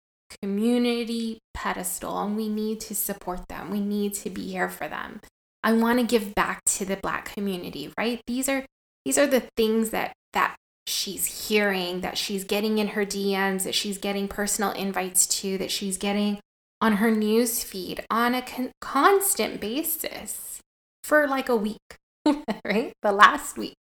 community 0.41 1.39
pedestal 1.53 2.17
and 2.23 2.37
we 2.37 2.47
need 2.47 2.79
to 2.79 2.95
support 2.95 3.41
them. 3.49 3.69
We 3.69 3.81
need 3.81 4.13
to 4.15 4.29
be 4.29 4.47
here 4.47 4.69
for 4.69 4.87
them. 4.87 5.19
I 5.63 5.73
want 5.73 5.99
to 5.99 6.05
give 6.05 6.33
back 6.33 6.63
to 6.65 6.85
the 6.85 6.95
black 6.95 7.33
community, 7.33 7.93
right? 7.97 8.21
These 8.25 8.49
are 8.49 8.65
these 9.05 9.17
are 9.17 9.27
the 9.27 9.43
things 9.57 9.89
that 9.89 10.13
that 10.33 10.55
she's 10.87 11.47
hearing, 11.47 12.01
that 12.01 12.17
she's 12.17 12.43
getting 12.43 12.77
in 12.77 12.89
her 12.89 13.05
DMs, 13.05 13.63
that 13.63 13.75
she's 13.75 13.97
getting 13.97 14.27
personal 14.27 14.71
invites 14.71 15.27
to, 15.27 15.57
that 15.57 15.69
she's 15.69 15.97
getting 15.97 16.39
on 16.81 16.93
her 16.93 17.11
news 17.11 17.63
feed 17.63 18.03
on 18.09 18.33
a 18.33 18.41
con- 18.41 18.71
constant 18.81 19.61
basis 19.61 20.59
for 21.03 21.27
like 21.27 21.47
a 21.47 21.55
week, 21.55 21.97
right? 22.65 22.93
The 23.01 23.11
last 23.11 23.57
week. 23.57 23.77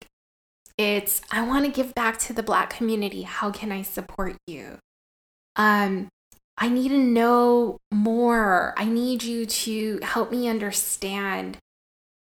It's 0.77 1.21
I 1.31 1.41
want 1.41 1.65
to 1.65 1.71
give 1.71 1.95
back 1.95 2.19
to 2.19 2.33
the 2.33 2.43
black 2.43 2.69
community. 2.69 3.23
How 3.23 3.51
can 3.51 3.71
I 3.71 3.81
support 3.81 4.35
you? 4.45 4.77
Um 5.55 6.09
I 6.57 6.67
need 6.67 6.89
to 6.89 6.97
know 6.97 7.79
more. 7.91 8.73
I 8.77 8.83
need 8.83 9.23
you 9.23 9.45
to 9.45 9.99
help 10.03 10.29
me 10.29 10.49
understand. 10.49 11.57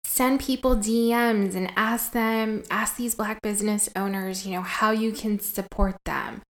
Send 0.05 0.39
people 0.39 0.77
DMs 0.77 1.55
and 1.55 1.71
ask 1.75 2.13
them, 2.13 2.63
ask 2.71 2.95
these 2.95 3.15
black 3.15 3.41
business 3.41 3.89
owners, 3.97 4.45
you 4.45 4.53
know, 4.53 4.61
how 4.61 4.91
you 4.91 5.11
can 5.11 5.39
support 5.39 5.97
them. 6.05 6.41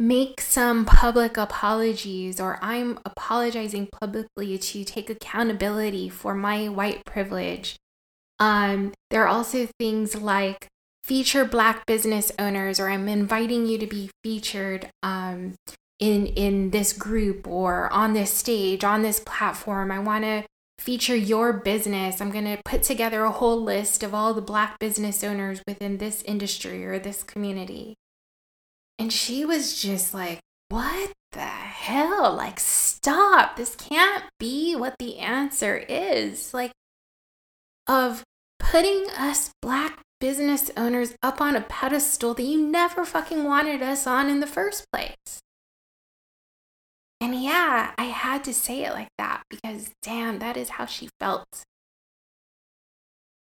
Make 0.00 0.40
some 0.40 0.86
public 0.86 1.36
apologies 1.36 2.40
or 2.40 2.58
I'm 2.62 2.98
apologizing 3.04 3.88
publicly 3.92 4.56
to 4.56 4.82
take 4.82 5.10
accountability 5.10 6.08
for 6.08 6.34
my 6.34 6.68
white 6.68 7.04
privilege. 7.04 7.76
Um, 8.38 8.92
there 9.10 9.22
are 9.22 9.28
also 9.28 9.68
things 9.78 10.16
like 10.16 10.68
feature 11.04 11.44
black 11.44 11.84
business 11.84 12.32
owners 12.38 12.80
or 12.80 12.88
I'm 12.88 13.08
inviting 13.08 13.66
you 13.66 13.76
to 13.76 13.86
be 13.86 14.10
featured 14.24 14.88
um, 15.02 15.54
in 15.98 16.28
in 16.28 16.70
this 16.70 16.94
group 16.94 17.46
or 17.46 17.92
on 17.92 18.14
this 18.14 18.32
stage 18.32 18.82
on 18.82 19.02
this 19.02 19.20
platform. 19.20 19.92
I 19.92 19.98
want 19.98 20.24
to 20.24 20.44
feature 20.78 21.14
your 21.14 21.52
business. 21.52 22.22
I'm 22.22 22.30
going 22.30 22.46
to 22.46 22.62
put 22.64 22.82
together 22.82 23.24
a 23.24 23.30
whole 23.30 23.62
list 23.62 24.02
of 24.02 24.14
all 24.14 24.32
the 24.32 24.40
black 24.40 24.78
business 24.78 25.22
owners 25.22 25.60
within 25.68 25.98
this 25.98 26.22
industry 26.22 26.86
or 26.86 26.98
this 26.98 27.22
community. 27.22 27.96
And 29.00 29.10
she 29.10 29.46
was 29.46 29.80
just 29.80 30.12
like, 30.12 30.40
What 30.68 31.12
the 31.32 31.40
hell? 31.40 32.34
Like, 32.34 32.60
stop. 32.60 33.56
This 33.56 33.74
can't 33.74 34.24
be 34.38 34.76
what 34.76 34.96
the 34.98 35.18
answer 35.18 35.78
is. 35.88 36.52
Like, 36.52 36.72
of 37.88 38.22
putting 38.58 39.06
us 39.16 39.52
black 39.62 40.02
business 40.20 40.70
owners 40.76 41.14
up 41.22 41.40
on 41.40 41.56
a 41.56 41.62
pedestal 41.62 42.34
that 42.34 42.42
you 42.42 42.62
never 42.62 43.06
fucking 43.06 43.42
wanted 43.42 43.80
us 43.80 44.06
on 44.06 44.28
in 44.28 44.40
the 44.40 44.46
first 44.46 44.84
place. 44.92 45.40
And 47.22 47.42
yeah, 47.42 47.92
I 47.96 48.04
had 48.04 48.44
to 48.44 48.52
say 48.52 48.84
it 48.84 48.92
like 48.92 49.08
that 49.16 49.44
because 49.48 49.90
damn, 50.02 50.40
that 50.40 50.58
is 50.58 50.70
how 50.70 50.84
she 50.84 51.08
felt. 51.18 51.62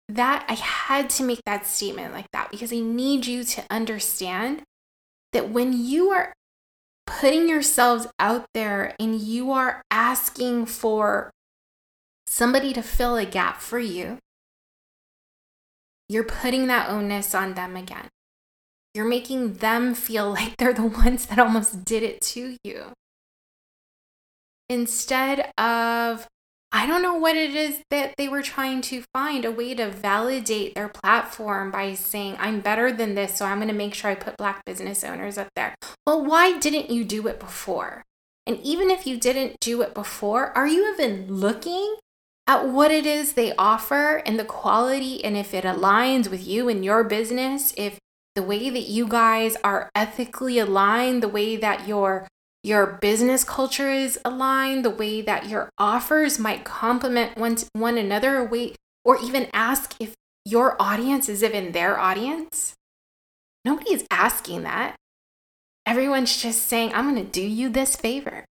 That 0.08 0.44
I 0.48 0.54
had 0.54 1.08
to 1.10 1.22
make 1.22 1.40
that 1.46 1.68
statement 1.68 2.12
like 2.12 2.30
that 2.32 2.50
because 2.50 2.72
I 2.72 2.80
need 2.80 3.26
you 3.26 3.44
to 3.44 3.64
understand 3.70 4.62
that 5.36 5.50
when 5.50 5.74
you 5.74 6.08
are 6.08 6.32
putting 7.06 7.46
yourselves 7.46 8.06
out 8.18 8.46
there 8.54 8.96
and 8.98 9.20
you 9.20 9.52
are 9.52 9.82
asking 9.90 10.64
for 10.64 11.30
somebody 12.26 12.72
to 12.72 12.80
fill 12.80 13.16
a 13.16 13.26
gap 13.26 13.60
for 13.60 13.78
you, 13.78 14.16
you're 16.08 16.24
putting 16.24 16.68
that 16.68 16.88
onus 16.88 17.34
on 17.34 17.52
them 17.52 17.76
again. 17.76 18.08
You're 18.94 19.04
making 19.04 19.54
them 19.54 19.94
feel 19.94 20.30
like 20.38 20.56
they're 20.56 20.72
the 20.72 20.86
ones 20.86 21.26
that 21.26 21.38
almost 21.38 21.84
did 21.84 22.02
it 22.02 22.22
to 22.32 22.56
you. 22.64 22.92
Instead 24.70 25.52
of 25.58 26.26
I 26.72 26.86
don't 26.86 27.02
know 27.02 27.14
what 27.14 27.36
it 27.36 27.54
is 27.54 27.80
that 27.90 28.14
they 28.18 28.28
were 28.28 28.42
trying 28.42 28.80
to 28.82 29.04
find 29.14 29.44
a 29.44 29.52
way 29.52 29.74
to 29.74 29.88
validate 29.88 30.74
their 30.74 30.88
platform 30.88 31.70
by 31.70 31.94
saying, 31.94 32.36
I'm 32.38 32.60
better 32.60 32.92
than 32.92 33.14
this, 33.14 33.36
so 33.36 33.46
I'm 33.46 33.58
going 33.58 33.68
to 33.68 33.74
make 33.74 33.94
sure 33.94 34.10
I 34.10 34.14
put 34.14 34.36
Black 34.36 34.64
business 34.64 35.04
owners 35.04 35.38
up 35.38 35.48
there. 35.54 35.74
Well, 36.06 36.24
why 36.24 36.58
didn't 36.58 36.90
you 36.90 37.04
do 37.04 37.26
it 37.28 37.40
before? 37.40 38.04
And 38.46 38.60
even 38.60 38.90
if 38.90 39.06
you 39.06 39.18
didn't 39.18 39.58
do 39.60 39.82
it 39.82 39.94
before, 39.94 40.56
are 40.56 40.66
you 40.66 40.92
even 40.92 41.32
looking 41.32 41.96
at 42.46 42.68
what 42.68 42.90
it 42.90 43.06
is 43.06 43.32
they 43.32 43.54
offer 43.56 44.22
and 44.24 44.38
the 44.38 44.44
quality 44.44 45.24
and 45.24 45.36
if 45.36 45.52
it 45.52 45.64
aligns 45.64 46.28
with 46.30 46.46
you 46.46 46.68
and 46.68 46.84
your 46.84 47.02
business? 47.04 47.74
If 47.76 47.98
the 48.34 48.42
way 48.42 48.70
that 48.70 48.88
you 48.88 49.08
guys 49.08 49.56
are 49.64 49.90
ethically 49.94 50.58
aligned, 50.58 51.22
the 51.22 51.28
way 51.28 51.56
that 51.56 51.88
your 51.88 52.28
your 52.66 52.98
business 53.00 53.44
culture 53.44 53.92
is 53.92 54.18
aligned, 54.24 54.84
the 54.84 54.90
way 54.90 55.22
that 55.22 55.48
your 55.48 55.70
offers 55.78 56.36
might 56.36 56.64
complement 56.64 57.38
one, 57.38 57.56
one 57.74 57.96
another, 57.96 58.44
wait, 58.44 58.74
or 59.04 59.16
even 59.22 59.46
ask 59.52 59.94
if 60.00 60.16
your 60.44 60.74
audience 60.82 61.28
is 61.28 61.44
even 61.44 61.70
their 61.70 61.96
audience. 61.96 62.74
Nobody 63.64 63.92
is 63.92 64.04
asking 64.10 64.64
that. 64.64 64.96
Everyone's 65.86 66.42
just 66.42 66.66
saying, 66.66 66.92
I'm 66.92 67.08
going 67.08 67.24
to 67.24 67.30
do 67.30 67.40
you 67.40 67.68
this 67.68 67.94
favor. 67.94 68.44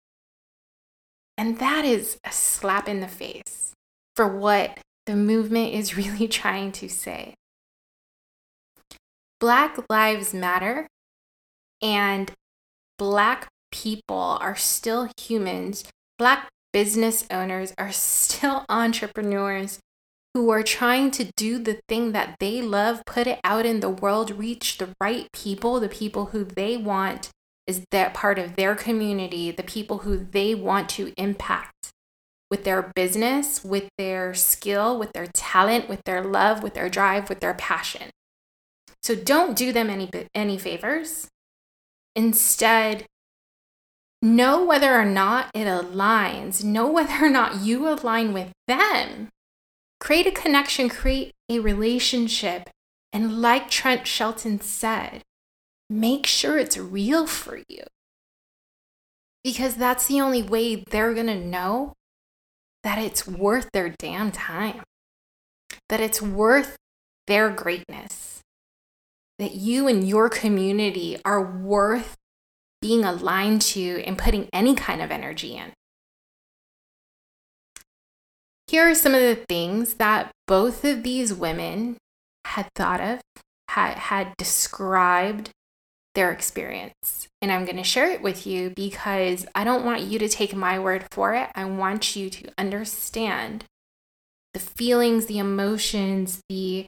And 1.37 1.59
that 1.59 1.85
is 1.85 2.17
a 2.23 2.31
slap 2.31 2.89
in 2.89 3.01
the 3.01 3.09
face 3.09 3.73
for 4.15 4.29
what 4.29 4.79
the 5.07 5.17
movement 5.17 5.75
is 5.75 5.97
really 5.97 6.29
trying 6.29 6.71
to 6.71 6.89
say. 6.89 7.35
Black 9.41 9.77
Lives 9.91 10.33
Matter 10.33 10.87
and 11.83 12.31
Black 12.97 13.49
people 13.75 14.39
are 14.41 14.57
still 14.57 15.11
humans. 15.21 15.85
Black 16.17 16.49
business 16.73 17.27
owners 17.31 17.75
are 17.77 17.93
still 17.93 18.65
entrepreneurs 18.69 19.81
who 20.33 20.51
are 20.51 20.63
trying 20.63 21.11
to 21.13 21.31
do 21.37 21.59
the 21.59 21.81
thing 21.89 22.13
that 22.13 22.37
they 22.41 22.63
love, 22.63 23.03
put 23.05 23.27
it 23.27 23.41
out 23.45 23.67
in 23.67 23.81
the 23.81 23.91
world, 23.91 24.31
reach 24.31 24.79
the 24.79 24.89
right 25.01 25.29
people, 25.33 25.79
the 25.79 25.89
people 25.89 26.27
who 26.27 26.45
they 26.45 26.77
want 26.77 27.31
is 27.67 27.85
that 27.91 28.15
part 28.15 28.39
of 28.39 28.57
their 28.57 28.75
community, 28.75 29.51
the 29.51 29.63
people 29.63 29.99
who 29.99 30.17
they 30.17 30.55
want 30.55 30.89
to 30.89 31.13
impact 31.17 31.93
with 32.51 32.65
their 32.65 32.93
business, 32.95 33.65
with 33.65 33.89
their 33.97 34.35
skill, 34.35 34.99
with 34.99 35.13
their 35.13 35.27
talent, 35.27 35.89
with 35.89 36.03
their 36.05 36.23
love, 36.23 36.63
with 36.63 36.75
their 36.75 36.89
drive, 36.89 37.29
with 37.29 37.41
their 37.41 37.55
passion. 37.55 38.11
So 39.03 39.15
don't 39.15 39.57
do 39.57 39.73
them 39.73 39.89
any 39.89 40.11
any 40.35 40.59
favors. 40.59 41.29
Instead, 42.17 43.07
Know 44.25 44.65
whether 44.65 44.99
or 44.99 45.05
not 45.05 45.51
it 45.53 45.67
aligns. 45.67 46.65
Know 46.65 46.91
whether 46.91 47.27
or 47.27 47.29
not 47.29 47.61
you 47.61 47.87
align 47.87 48.33
with 48.33 48.53
them. 48.67 49.29
Create 50.01 50.27
a 50.27 50.31
connection, 50.31 50.89
create 50.89 51.33
a 51.51 51.59
relationship. 51.59 52.71
And 53.13 53.43
like 53.43 53.69
Trent 53.69 54.07
Shelton 54.07 54.63
said, 54.63 55.21
make 55.91 56.25
sure 56.25 56.57
it's 56.57 56.79
real 56.79 57.27
for 57.27 57.59
you. 57.69 57.83
Because 59.45 59.77
that's 59.77 60.07
the 60.07 60.23
only 60.23 60.43
way 60.43 60.77
they're 60.77 61.13
going 61.13 61.27
to 61.27 61.39
know 61.39 61.93
that 62.83 62.97
it's 62.97 63.29
worth 63.29 63.69
their 63.75 63.91
damn 63.91 64.33
time, 64.33 64.85
that 65.91 66.01
it's 66.01 66.23
worth 66.23 66.79
their 67.27 67.51
greatness, 67.51 68.41
that 69.39 69.53
you 69.53 69.87
and 69.87 70.09
your 70.09 70.31
community 70.31 71.19
are 71.27 71.43
worth 71.43 72.17
being 72.85 73.03
aligned 73.03 73.63
to 73.63 74.03
and 74.05 74.19
putting 74.19 74.47
any 74.53 74.75
kind 74.75 75.01
of 75.01 75.11
energy 75.11 75.57
in. 75.57 75.73
Here 78.67 78.91
are 78.91 78.95
some 78.95 79.15
of 79.15 79.23
the 79.23 79.43
things 79.49 79.95
that 79.95 80.31
both 80.47 80.85
of 80.85 81.03
these 81.03 81.33
women 81.33 81.97
had 82.45 82.69
thought 82.77 83.01
of, 83.01 83.21
had, 83.71 83.95
had 83.95 84.37
described 84.37 85.49
their 86.15 86.31
experience. 86.31 87.27
And 87.41 87.51
I'm 87.51 87.65
going 87.65 87.79
to 87.79 87.83
share 87.83 88.11
it 88.11 88.21
with 88.21 88.47
you 88.47 88.69
because 88.77 89.47
I 89.55 89.65
don't 89.65 89.87
want 89.87 90.03
you 90.03 90.19
to 90.19 90.29
take 90.29 90.55
my 90.55 90.79
word 90.79 91.07
for 91.11 91.33
it. 91.33 91.49
I 91.55 91.65
want 91.65 92.15
you 92.15 92.29
to 92.29 92.53
understand 92.59 93.65
the 94.53 94.61
feelings, 94.61 95.25
the 95.25 95.39
emotions, 95.39 96.43
the 96.51 96.85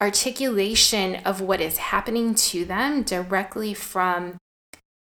articulation 0.00 1.16
of 1.16 1.40
what 1.40 1.60
is 1.60 1.78
happening 1.78 2.36
to 2.36 2.64
them 2.64 3.02
directly 3.02 3.74
from 3.74 4.38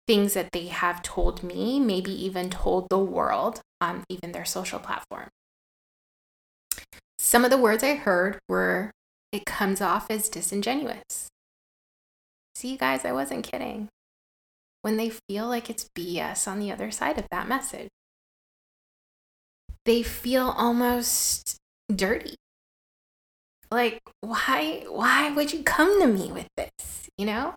things 0.08 0.34
that 0.34 0.52
they 0.54 0.67
have 0.67 1.04
told 1.04 1.43
me, 1.43 1.80
maybe 1.80 2.12
even 2.12 2.50
told 2.50 2.88
the 2.89 2.98
world 2.98 3.62
on 3.82 4.04
even 4.10 4.32
their 4.32 4.46
social 4.46 4.80
platform. 4.80 5.28
Some 7.20 7.43
of 7.43 7.52
the 7.52 7.58
words 7.58 7.84
I 7.84 7.96
heard 7.96 8.39
were, 8.48 8.91
it 9.32 9.46
comes 9.46 9.82
off 9.82 10.10
as 10.10 10.30
disingenuous. 10.30 11.28
See, 12.56 12.72
you 12.72 12.78
guys, 12.78 13.04
I 13.04 13.12
wasn't 13.12 13.50
kidding. 13.50 13.89
When 14.82 14.98
they 14.98 15.12
feel 15.28 15.48
like 15.48 15.70
it's 15.70 15.89
BS 15.98 16.48
on 16.48 16.60
the 16.60 16.72
other 16.72 16.89
side 16.89 17.17
of 17.17 17.28
that 17.30 17.50
message, 17.50 17.89
they 19.86 20.04
feel 20.04 20.54
almost 20.58 21.58
dirty. 21.93 22.36
Like, 23.70 24.00
why, 24.22 24.86
why 24.88 25.32
would 25.32 25.52
you 25.52 25.63
come 25.63 26.02
to 26.02 26.08
me 26.08 26.32
with 26.32 26.48
this? 26.56 27.10
You 27.17 27.26
know? 27.26 27.56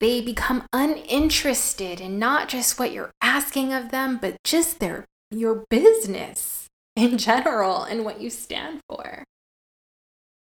They 0.00 0.22
become 0.22 0.66
uninterested 0.72 2.00
in 2.00 2.18
not 2.18 2.48
just 2.48 2.78
what 2.78 2.92
you're 2.92 3.12
asking 3.20 3.74
of 3.74 3.90
them, 3.90 4.18
but 4.20 4.36
just 4.44 4.80
their 4.80 5.04
your 5.30 5.64
business 5.68 6.66
in 6.96 7.18
general 7.18 7.84
and 7.84 8.04
what 8.04 8.20
you 8.20 8.30
stand 8.30 8.80
for. 8.88 9.24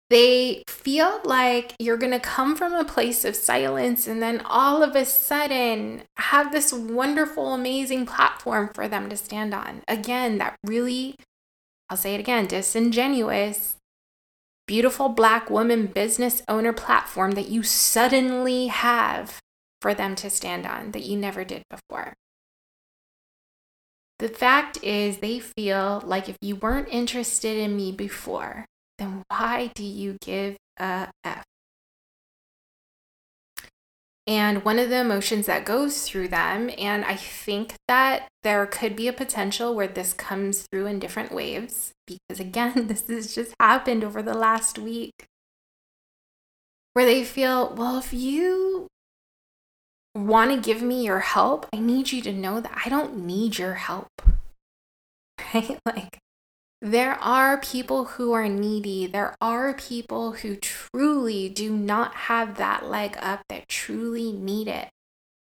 They 0.09 0.63
feel 0.67 1.21
like 1.23 1.75
you're 1.77 1.97
going 1.97 2.13
to 2.13 2.19
come 2.19 2.55
from 2.55 2.73
a 2.73 2.83
place 2.83 3.23
of 3.25 3.35
silence 3.35 4.07
and 4.07 4.23
then 4.23 4.41
all 4.43 4.81
of 4.81 4.95
a 4.95 5.05
sudden 5.05 6.01
have 6.17 6.51
this 6.51 6.73
wonderful, 6.73 7.53
amazing 7.53 8.07
platform 8.07 8.71
for 8.73 8.87
them 8.87 9.07
to 9.09 9.17
stand 9.17 9.53
on. 9.53 9.83
Again, 9.87 10.39
that 10.39 10.55
really, 10.65 11.15
I'll 11.89 11.97
say 11.97 12.15
it 12.15 12.19
again, 12.19 12.47
disingenuous, 12.47 13.75
beautiful 14.69 15.09
black 15.09 15.49
woman 15.49 15.87
business 15.87 16.43
owner 16.47 16.71
platform 16.71 17.31
that 17.31 17.49
you 17.49 17.63
suddenly 17.63 18.67
have 18.67 19.39
for 19.81 19.95
them 19.95 20.13
to 20.13 20.29
stand 20.29 20.63
on 20.63 20.91
that 20.91 21.01
you 21.01 21.17
never 21.17 21.43
did 21.43 21.63
before. 21.71 22.13
The 24.19 24.29
fact 24.29 24.77
is, 24.83 25.17
they 25.17 25.39
feel 25.39 26.03
like 26.05 26.29
if 26.29 26.37
you 26.39 26.55
weren't 26.55 26.87
interested 26.89 27.57
in 27.57 27.75
me 27.75 27.91
before, 27.91 28.65
then 28.99 29.23
why 29.29 29.71
do 29.73 29.83
you 29.83 30.17
give 30.21 30.55
a 30.77 31.09
F? 31.23 31.43
And 34.29 34.63
one 34.63 34.77
of 34.77 34.89
the 34.89 34.99
emotions 34.99 35.47
that 35.47 35.65
goes 35.65 36.03
through 36.03 36.27
them. 36.27 36.69
And 36.77 37.03
I 37.03 37.15
think 37.15 37.73
that 37.87 38.27
there 38.43 38.63
could 38.67 38.95
be 38.95 39.07
a 39.07 39.13
potential 39.13 39.73
where 39.73 39.87
this 39.87 40.13
comes 40.13 40.67
through 40.71 40.85
in 40.85 40.99
different 40.99 41.31
waves 41.31 41.93
because, 42.05 42.39
again, 42.39 42.73
this 42.87 43.07
has 43.07 43.33
just 43.33 43.55
happened 43.59 44.03
over 44.03 44.21
the 44.21 44.35
last 44.35 44.77
week 44.77 45.25
where 46.93 47.05
they 47.05 47.23
feel, 47.23 47.73
well, 47.73 47.97
if 47.97 48.13
you 48.13 48.85
want 50.13 50.51
to 50.51 50.61
give 50.61 50.83
me 50.83 51.03
your 51.03 51.21
help, 51.21 51.65
I 51.73 51.79
need 51.79 52.11
you 52.11 52.21
to 52.21 52.31
know 52.31 52.61
that 52.61 52.81
I 52.85 52.89
don't 52.89 53.25
need 53.25 53.57
your 53.57 53.73
help. 53.73 54.07
Right? 55.53 55.79
Like, 55.83 56.19
there 56.81 57.15
are 57.15 57.59
people 57.59 58.05
who 58.05 58.31
are 58.31 58.47
needy. 58.47 59.05
There 59.05 59.35
are 59.41 59.73
people 59.73 60.31
who 60.33 60.55
truly 60.55 61.49
do 61.49 61.75
not 61.75 62.15
have 62.15 62.55
that 62.57 62.85
leg 62.85 63.17
up, 63.19 63.41
that 63.49 63.67
truly 63.67 64.31
need 64.31 64.67
it. 64.67 64.89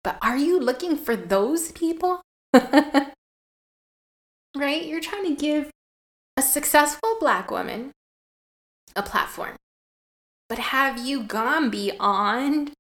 But 0.05 0.18
are 0.23 0.37
you 0.37 0.61
looking 0.61 0.97
for 0.97 1.16
those 1.16 1.73
people? 1.73 2.23
right? 2.53 3.14
You're 4.57 5.01
trying 5.01 5.25
to 5.25 5.35
give 5.35 5.70
a 6.37 6.42
successful 6.42 7.16
Black 7.18 7.51
woman 7.51 7.90
a 8.94 9.03
platform. 9.03 9.57
But 10.49 10.59
have 10.59 11.05
you 11.05 11.25
gone 11.25 11.70
beyond 11.70 12.73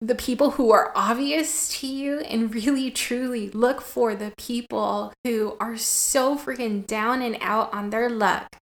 the 0.00 0.14
people 0.14 0.52
who 0.52 0.72
are 0.72 0.92
obvious 0.94 1.78
to 1.80 1.86
you 1.86 2.20
and 2.20 2.54
really 2.54 2.90
truly 2.90 3.50
look 3.50 3.82
for 3.82 4.14
the 4.14 4.32
people 4.38 5.12
who 5.24 5.56
are 5.60 5.76
so 5.76 6.38
freaking 6.38 6.86
down 6.86 7.20
and 7.20 7.36
out 7.40 7.72
on 7.74 7.90
their 7.90 8.08
luck, 8.08 8.56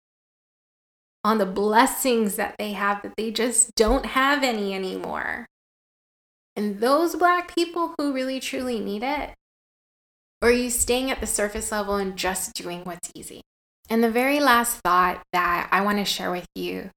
on 1.22 1.38
the 1.38 1.46
blessings 1.46 2.34
that 2.36 2.56
they 2.58 2.72
have 2.72 3.02
that 3.02 3.14
they 3.16 3.30
just 3.30 3.74
don't 3.76 4.06
have 4.06 4.42
any 4.42 4.74
anymore. 4.74 5.46
And 6.56 6.80
those 6.80 7.14
black 7.14 7.54
people 7.54 7.94
who 7.96 8.12
really 8.12 8.40
truly 8.40 8.80
need 8.80 9.04
it, 9.04 9.30
or 10.42 10.48
are 10.48 10.52
you 10.52 10.70
staying 10.70 11.08
at 11.10 11.20
the 11.20 11.26
surface 11.26 11.70
level 11.70 11.96
and 11.96 12.16
just 12.16 12.54
doing 12.54 12.82
what's 12.82 13.12
easy? 13.14 13.42
And 13.88 14.02
the 14.02 14.10
very 14.10 14.40
last 14.40 14.80
thought 14.84 15.22
that 15.32 15.68
I 15.70 15.82
want 15.82 15.98
to 15.98 16.04
share 16.04 16.32
with 16.32 16.46
you 16.56 16.90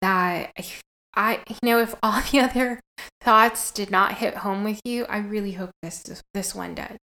that 0.00 0.50
I 0.58 0.64
I, 1.14 1.40
you 1.48 1.56
know, 1.62 1.78
if 1.78 1.94
all 2.02 2.20
the 2.32 2.40
other 2.40 2.80
thoughts 3.20 3.70
did 3.70 3.90
not 3.90 4.18
hit 4.18 4.38
home 4.38 4.64
with 4.64 4.80
you, 4.84 5.04
I 5.06 5.18
really 5.18 5.52
hope 5.52 5.70
this 5.82 6.22
this 6.34 6.54
one 6.54 6.74
does. 6.74 6.96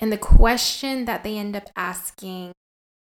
And 0.00 0.12
the 0.12 0.18
question 0.18 1.06
that 1.06 1.24
they 1.24 1.36
end 1.36 1.56
up 1.56 1.70
asking 1.76 2.52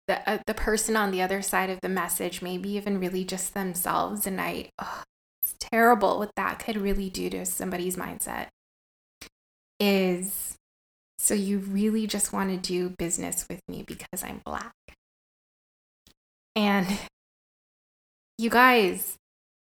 the 0.07 0.29
uh, 0.29 0.39
the 0.45 0.53
person 0.53 0.95
on 0.95 1.11
the 1.11 1.21
other 1.21 1.41
side 1.41 1.69
of 1.69 1.79
the 1.81 1.89
message, 1.89 2.41
maybe 2.41 2.69
even 2.71 2.99
really 2.99 3.23
just 3.23 3.53
themselves, 3.53 4.27
and 4.27 4.39
I, 4.39 4.69
oh, 4.79 5.03
it's 5.41 5.55
terrible 5.59 6.19
what 6.19 6.31
that 6.35 6.59
could 6.59 6.77
really 6.77 7.09
do 7.09 7.29
to 7.31 7.45
somebody's 7.45 7.95
mindset. 7.95 8.47
Is 9.79 10.55
so 11.17 11.33
you 11.33 11.59
really 11.59 12.05
just 12.05 12.33
want 12.33 12.49
to 12.49 12.57
do 12.57 12.89
business 12.89 13.45
with 13.49 13.61
me 13.67 13.83
because 13.83 14.23
I'm 14.23 14.41
black. 14.45 14.73
And 16.55 16.85
you 18.37 18.49
guys, 18.49 19.15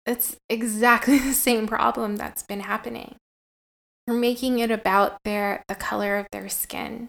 it's 0.06 0.36
exactly 0.48 1.18
the 1.20 1.32
same 1.32 1.66
problem 1.66 2.16
that's 2.16 2.42
been 2.42 2.60
happening. 2.60 3.16
You're 4.06 4.16
making 4.16 4.58
it 4.58 4.70
about 4.70 5.18
their 5.24 5.62
the 5.68 5.74
color 5.74 6.16
of 6.16 6.26
their 6.32 6.48
skin. 6.48 7.08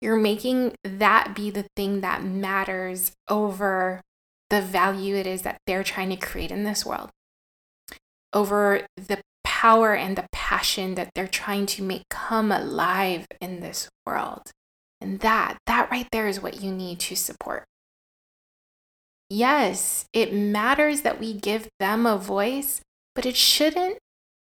You're 0.00 0.16
making 0.16 0.74
that 0.84 1.34
be 1.34 1.50
the 1.50 1.66
thing 1.76 2.00
that 2.00 2.22
matters 2.22 3.12
over 3.28 4.00
the 4.48 4.62
value 4.62 5.16
it 5.16 5.26
is 5.26 5.42
that 5.42 5.58
they're 5.66 5.84
trying 5.84 6.10
to 6.10 6.16
create 6.16 6.50
in 6.50 6.64
this 6.64 6.86
world. 6.86 7.10
Over 8.32 8.86
the 8.96 9.20
power 9.44 9.94
and 9.94 10.16
the 10.16 10.26
passion 10.32 10.94
that 10.94 11.10
they're 11.14 11.26
trying 11.26 11.66
to 11.66 11.82
make 11.82 12.04
come 12.08 12.52
alive 12.52 13.26
in 13.40 13.60
this 13.60 13.88
world. 14.06 14.50
And 15.00 15.20
that, 15.20 15.58
that 15.66 15.90
right 15.90 16.08
there 16.12 16.28
is 16.28 16.40
what 16.40 16.62
you 16.62 16.72
need 16.72 17.00
to 17.00 17.16
support 17.16 17.64
yes, 19.30 20.06
it 20.12 20.32
matters 20.32 21.02
that 21.02 21.20
we 21.20 21.32
give 21.34 21.68
them 21.78 22.06
a 22.06 22.16
voice, 22.16 22.80
but 23.14 23.26
it 23.26 23.36
shouldn't 23.36 23.98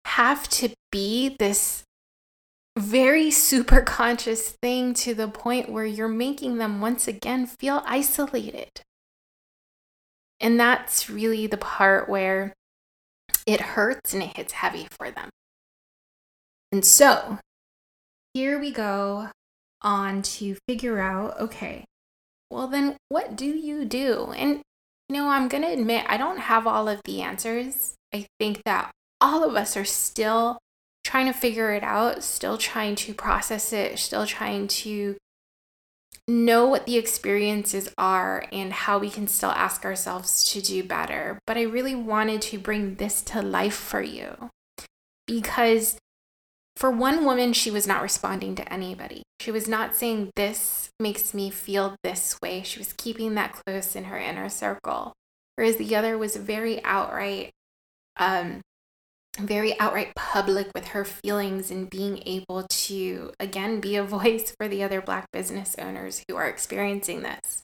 have 0.06 0.48
to 0.48 0.70
be 0.90 1.36
this 1.38 1.84
very 2.76 3.30
super 3.30 3.80
conscious 3.80 4.50
thing 4.62 4.94
to 4.94 5.14
the 5.14 5.28
point 5.28 5.70
where 5.70 5.86
you're 5.86 6.08
making 6.08 6.58
them 6.58 6.80
once 6.80 7.06
again 7.06 7.46
feel 7.46 7.82
isolated. 7.86 8.80
And 10.40 10.58
that's 10.58 11.08
really 11.08 11.46
the 11.46 11.56
part 11.56 12.08
where 12.08 12.52
it 13.46 13.60
hurts 13.60 14.12
and 14.12 14.22
it 14.22 14.36
hits 14.36 14.52
heavy 14.54 14.88
for 14.90 15.10
them. 15.10 15.30
And 16.72 16.84
so 16.84 17.38
here 18.32 18.58
we 18.58 18.72
go 18.72 19.30
on 19.82 20.22
to 20.22 20.56
figure 20.66 20.98
out 20.98 21.38
okay, 21.38 21.84
well, 22.54 22.68
then 22.68 22.96
what 23.08 23.36
do 23.36 23.46
you 23.46 23.84
do? 23.84 24.32
And, 24.36 24.60
you 25.08 25.16
know, 25.16 25.28
I'm 25.28 25.48
going 25.48 25.64
to 25.64 25.72
admit 25.72 26.06
I 26.08 26.16
don't 26.16 26.38
have 26.38 26.66
all 26.66 26.88
of 26.88 27.02
the 27.04 27.20
answers. 27.20 27.94
I 28.14 28.26
think 28.38 28.62
that 28.64 28.92
all 29.20 29.42
of 29.42 29.56
us 29.56 29.76
are 29.76 29.84
still 29.84 30.58
trying 31.02 31.26
to 31.26 31.32
figure 31.32 31.72
it 31.72 31.82
out, 31.82 32.22
still 32.22 32.56
trying 32.56 32.94
to 32.96 33.12
process 33.12 33.72
it, 33.72 33.98
still 33.98 34.24
trying 34.24 34.68
to 34.68 35.16
know 36.28 36.66
what 36.66 36.86
the 36.86 36.96
experiences 36.96 37.92
are 37.98 38.46
and 38.52 38.72
how 38.72 38.98
we 38.98 39.10
can 39.10 39.26
still 39.26 39.50
ask 39.50 39.84
ourselves 39.84 40.50
to 40.52 40.62
do 40.62 40.82
better. 40.82 41.38
But 41.46 41.58
I 41.58 41.62
really 41.62 41.94
wanted 41.94 42.40
to 42.42 42.58
bring 42.58 42.94
this 42.94 43.20
to 43.22 43.42
life 43.42 43.74
for 43.74 44.00
you 44.00 44.50
because 45.26 45.98
for 46.76 46.90
one 46.90 47.24
woman, 47.24 47.52
she 47.52 47.70
was 47.70 47.86
not 47.86 48.02
responding 48.02 48.56
to 48.56 48.72
anybody. 48.72 49.22
She 49.40 49.50
was 49.50 49.68
not 49.68 49.94
saying, 49.94 50.30
This 50.34 50.90
makes 50.98 51.32
me 51.32 51.50
feel 51.50 51.96
this 52.02 52.40
way. 52.42 52.62
She 52.62 52.78
was 52.78 52.92
keeping 52.92 53.34
that 53.34 53.60
close 53.64 53.94
in 53.94 54.04
her 54.04 54.18
inner 54.18 54.48
circle. 54.48 55.12
Whereas 55.54 55.76
the 55.76 55.94
other 55.94 56.18
was 56.18 56.34
very 56.34 56.82
outright, 56.82 57.50
um, 58.16 58.60
very 59.38 59.78
outright 59.78 60.14
public 60.16 60.68
with 60.74 60.88
her 60.88 61.04
feelings 61.04 61.70
and 61.70 61.88
being 61.88 62.22
able 62.26 62.66
to, 62.68 63.32
again, 63.38 63.80
be 63.80 63.94
a 63.94 64.02
voice 64.04 64.52
for 64.58 64.66
the 64.66 64.82
other 64.82 65.00
Black 65.00 65.30
business 65.32 65.76
owners 65.78 66.24
who 66.28 66.36
are 66.36 66.48
experiencing 66.48 67.22
this. 67.22 67.62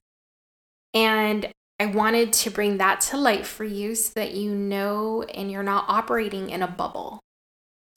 And 0.94 1.50
I 1.80 1.86
wanted 1.86 2.32
to 2.34 2.50
bring 2.50 2.76
that 2.76 3.00
to 3.02 3.16
light 3.16 3.46
for 3.46 3.64
you 3.64 3.96
so 3.96 4.12
that 4.14 4.34
you 4.34 4.54
know 4.54 5.22
and 5.22 5.50
you're 5.50 5.62
not 5.62 5.86
operating 5.88 6.50
in 6.50 6.62
a 6.62 6.68
bubble 6.68 7.20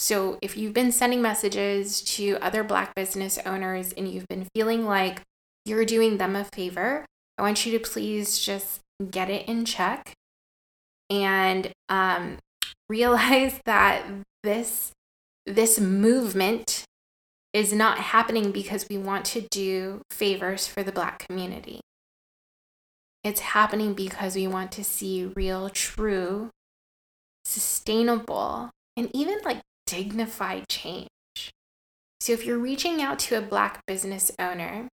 so, 0.04 0.38
if 0.42 0.58
you've 0.58 0.74
been 0.74 0.92
sending 0.92 1.22
messages 1.22 2.02
to 2.02 2.38
other 2.42 2.62
Black 2.62 2.94
business 2.94 3.40
owners 3.46 3.94
and 3.94 4.06
you've 4.06 4.28
been 4.28 4.50
feeling 4.54 4.86
like 4.86 5.22
you're 5.64 5.86
doing 5.86 6.18
them 6.18 6.36
a 6.36 6.44
favor, 6.44 7.06
I 7.38 7.42
want 7.42 7.66
you 7.66 7.72
to 7.72 7.80
please 7.80 8.38
just 8.38 8.82
get 9.12 9.30
it 9.30 9.48
in 9.48 9.64
check 9.64 10.12
and 11.10 11.72
um, 11.88 12.40
realize 12.90 13.62
that 13.64 14.04
this 14.44 14.92
this 15.46 15.80
movement 15.80 16.84
is 17.54 17.72
not 17.72 17.98
happening 17.98 18.52
because 18.52 18.90
we 18.90 18.98
want 18.98 19.24
to 19.28 19.48
do 19.52 20.02
favors 20.12 20.68
for 20.68 20.84
the 20.84 20.92
Black 20.92 21.26
community. 21.26 21.80
It's 23.24 23.40
happening 23.40 23.94
because 23.94 24.36
we 24.36 24.48
want 24.48 24.74
to 24.74 24.84
see 24.84 25.32
real, 25.34 25.70
true, 25.70 26.50
sustainable, 27.46 28.70
and 28.98 29.10
even 29.14 29.38
like 29.46 29.62
dignified 29.86 30.68
change. 30.70 31.10
So 32.20 32.32
if 32.34 32.46
you're 32.46 32.58
reaching 32.58 33.02
out 33.02 33.20
to 33.20 33.38
a 33.38 33.42
Black 33.42 33.86
business 33.86 34.32
owner, 34.40 34.88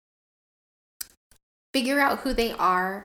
figure 1.74 2.00
out 2.00 2.20
who 2.20 2.32
they 2.32 2.52
are, 2.52 3.04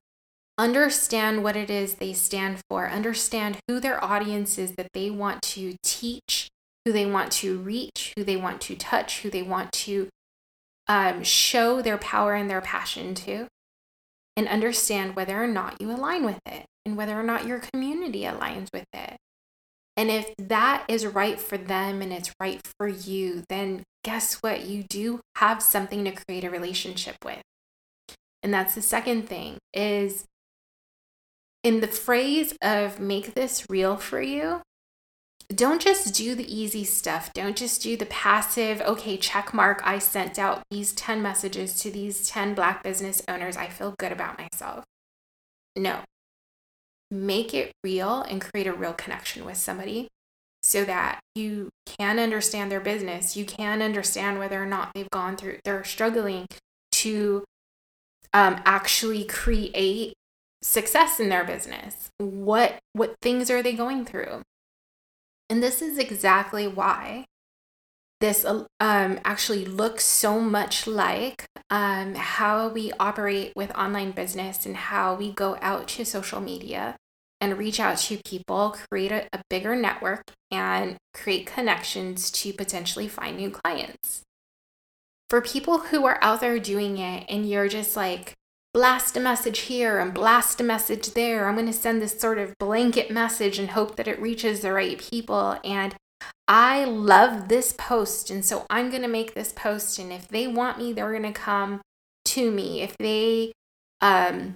understand 0.58 1.44
what 1.44 1.56
it 1.56 1.70
is 1.70 1.96
they 1.96 2.14
stand 2.14 2.60
for, 2.70 2.90
understand 2.90 3.58
who 3.68 3.80
their 3.80 4.04
audience 4.04 4.58
is 4.58 4.76
that 4.76 4.94
they 4.94 5.10
want 5.10 5.42
to 5.42 5.76
teach, 5.84 6.50
who 6.86 6.92
they 6.92 7.06
want 7.06 7.32
to 7.34 7.58
reach, 7.58 8.14
who 8.16 8.24
they 8.24 8.38
want 8.38 8.62
to 8.62 8.76
touch, 8.76 9.22
who 9.22 9.30
they 9.30 9.42
want 9.42 9.72
to 9.72 10.08
um, 10.88 11.24
show 11.24 11.82
their 11.82 11.98
power 11.98 12.34
and 12.34 12.50
their 12.50 12.62
passion 12.62 13.16
to, 13.16 13.48
and 14.36 14.48
understand 14.48 15.16
whether 15.16 15.42
or 15.42 15.48
not 15.48 15.80
you 15.80 15.92
align 15.92 16.24
with 16.24 16.40
it 16.46 16.66
and 16.86 16.98
whether 16.98 17.20
or 17.20 17.24
not 17.24 17.48
your 17.48 17.60
community 17.60 18.22
aligns 18.22 18.68
with 18.74 18.86
it. 18.94 19.18
And 19.96 20.10
if 20.10 20.34
that 20.38 20.86
is 20.88 21.06
right 21.06 21.40
for 21.40 21.58
them 21.58 22.02
and 22.02 22.12
it's 22.12 22.34
right 22.40 22.62
for 22.78 22.88
you, 22.88 23.44
then 23.50 23.84
guess 24.04 24.36
what? 24.42 24.66
You 24.66 24.84
do 24.84 25.22
have 25.36 25.62
something 25.62 26.04
to 26.06 26.12
create 26.12 26.44
a 26.44 26.50
relationship 26.50 27.16
with. 27.24 27.42
And 28.42 28.54
that's 28.54 28.76
the 28.76 28.82
second 28.82 29.30
thing 29.30 29.58
is 29.74 30.26
in 31.64 31.80
the 31.80 31.88
phrase 31.88 32.58
of 32.62 33.00
make 33.00 33.34
this 33.36 33.70
real 33.70 33.96
for 33.96 34.22
you, 34.22 34.62
don't 35.54 35.82
just 35.82 36.14
do 36.16 36.36
the 36.36 36.54
easy 36.54 36.84
stuff. 36.84 37.32
Don't 37.34 37.56
just 37.56 37.82
do 37.82 37.96
the 37.96 38.06
passive, 38.08 38.82
okay, 38.82 39.18
check 39.18 39.54
mark. 39.54 39.82
I 39.86 40.00
sent 40.00 40.40
out 40.40 40.64
these 40.72 40.94
10 40.94 41.22
messages 41.22 41.80
to 41.82 41.92
these 41.92 42.28
10 42.28 42.56
Black 42.56 42.84
business 42.84 43.22
owners. 43.28 43.56
I 43.56 43.68
feel 43.68 43.94
good 43.98 44.12
about 44.12 44.40
myself. 44.40 44.84
No, 45.76 46.00
make 47.14 47.54
it 47.54 47.72
real 47.84 48.22
and 48.24 48.42
create 48.42 48.68
a 48.68 48.74
real 48.74 48.94
connection 48.94 49.46
with 49.46 49.58
somebody. 49.58 50.10
so 50.64 50.86
that 50.86 51.20
you 51.36 51.70
can 51.86 52.18
understand 52.20 52.72
their 52.72 52.80
business. 52.80 53.36
You 53.36 53.46
can 53.46 53.82
understand 53.82 54.40
whether 54.40 54.64
or 54.64 54.66
not 54.66 54.94
they've 54.94 55.10
gone 55.10 55.36
through, 55.36 55.60
they're 55.66 55.84
struggling 55.84 56.48
to 56.94 57.44
um, 58.34 58.62
actually 58.66 59.26
create 59.26 60.14
success 60.62 61.20
in 61.20 61.30
their 61.30 61.44
business. 61.44 62.10
What 62.20 62.80
what 62.94 63.16
things 63.22 63.50
are 63.52 63.62
they 63.62 63.74
going 63.74 64.06
through? 64.06 64.42
And 65.50 65.62
this 65.62 65.82
is 65.82 65.98
exactly 65.98 66.68
why 66.68 67.26
this 68.22 68.46
um, 68.46 69.20
actually 69.26 69.66
looks 69.66 70.06
so 70.06 70.40
much 70.40 70.88
like 70.88 71.46
um, 71.70 72.16
how 72.16 72.70
we 72.70 72.94
operate 72.98 73.52
with 73.54 73.76
online 73.78 74.12
business 74.12 74.66
and 74.66 74.78
how 74.78 75.14
we 75.14 75.34
go 75.34 75.58
out 75.62 75.90
to 75.90 76.06
social 76.06 76.40
media 76.40 76.96
and 77.44 77.58
reach 77.58 77.78
out 77.78 77.98
to 77.98 78.18
people, 78.26 78.74
create 78.90 79.12
a, 79.12 79.28
a 79.34 79.42
bigger 79.50 79.76
network, 79.76 80.24
and 80.50 80.96
create 81.14 81.46
connections 81.46 82.32
to 82.32 82.54
potentially 82.54 83.08
find 83.10 83.36
new 83.36 83.52
clients. 83.52 84.22
For 85.30 85.42
people 85.42 85.80
who 85.80 86.06
are 86.06 86.20
out 86.22 86.40
there 86.40 86.58
doing 86.58 86.98
it 86.98 87.26
and 87.28 87.48
you're 87.48 87.68
just 87.68 87.98
like, 87.98 88.34
blast 88.74 89.18
a 89.18 89.20
message 89.20 89.60
here 89.60 90.00
and 90.00 90.14
blast 90.14 90.62
a 90.62 90.64
message 90.64 91.14
there. 91.16 91.50
I'm 91.50 91.56
going 91.56 91.68
to 91.68 91.74
send 91.74 92.02
this 92.02 92.18
sort 92.18 92.38
of 92.38 92.58
blanket 92.60 93.12
message 93.12 93.60
and 93.60 93.72
hope 93.72 93.98
that 93.98 94.08
it 94.08 94.22
reaches 94.22 94.62
the 94.62 94.72
right 94.72 94.98
people. 94.98 95.60
And 95.66 95.96
I 96.48 96.86
love 96.86 97.50
this 97.50 97.76
post. 97.78 98.30
And 98.30 98.46
so 98.46 98.66
I'm 98.70 98.90
going 98.90 99.02
to 99.02 99.10
make 99.10 99.34
this 99.34 99.52
post. 99.52 100.00
And 100.00 100.14
if 100.14 100.30
they 100.30 100.48
want 100.48 100.78
me, 100.78 100.94
they're 100.94 101.12
going 101.12 101.24
to 101.24 101.34
come 101.34 101.82
to 102.26 102.52
me. 102.52 102.82
If 102.82 102.98
they, 102.98 103.52
um, 104.00 104.56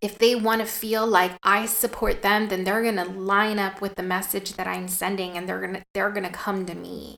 if 0.00 0.18
they 0.18 0.34
want 0.34 0.60
to 0.60 0.66
feel 0.66 1.06
like 1.06 1.32
I 1.42 1.66
support 1.66 2.22
them, 2.22 2.48
then 2.48 2.64
they're 2.64 2.82
going 2.82 2.96
to 2.96 3.04
line 3.04 3.58
up 3.58 3.80
with 3.80 3.94
the 3.94 4.02
message 4.02 4.54
that 4.54 4.66
I'm 4.66 4.88
sending 4.88 5.36
and 5.36 5.48
they're 5.48 5.60
going 5.60 5.74
to 5.74 5.82
they're 5.94 6.10
going 6.10 6.26
to 6.26 6.30
come 6.30 6.66
to 6.66 6.74
me. 6.74 7.16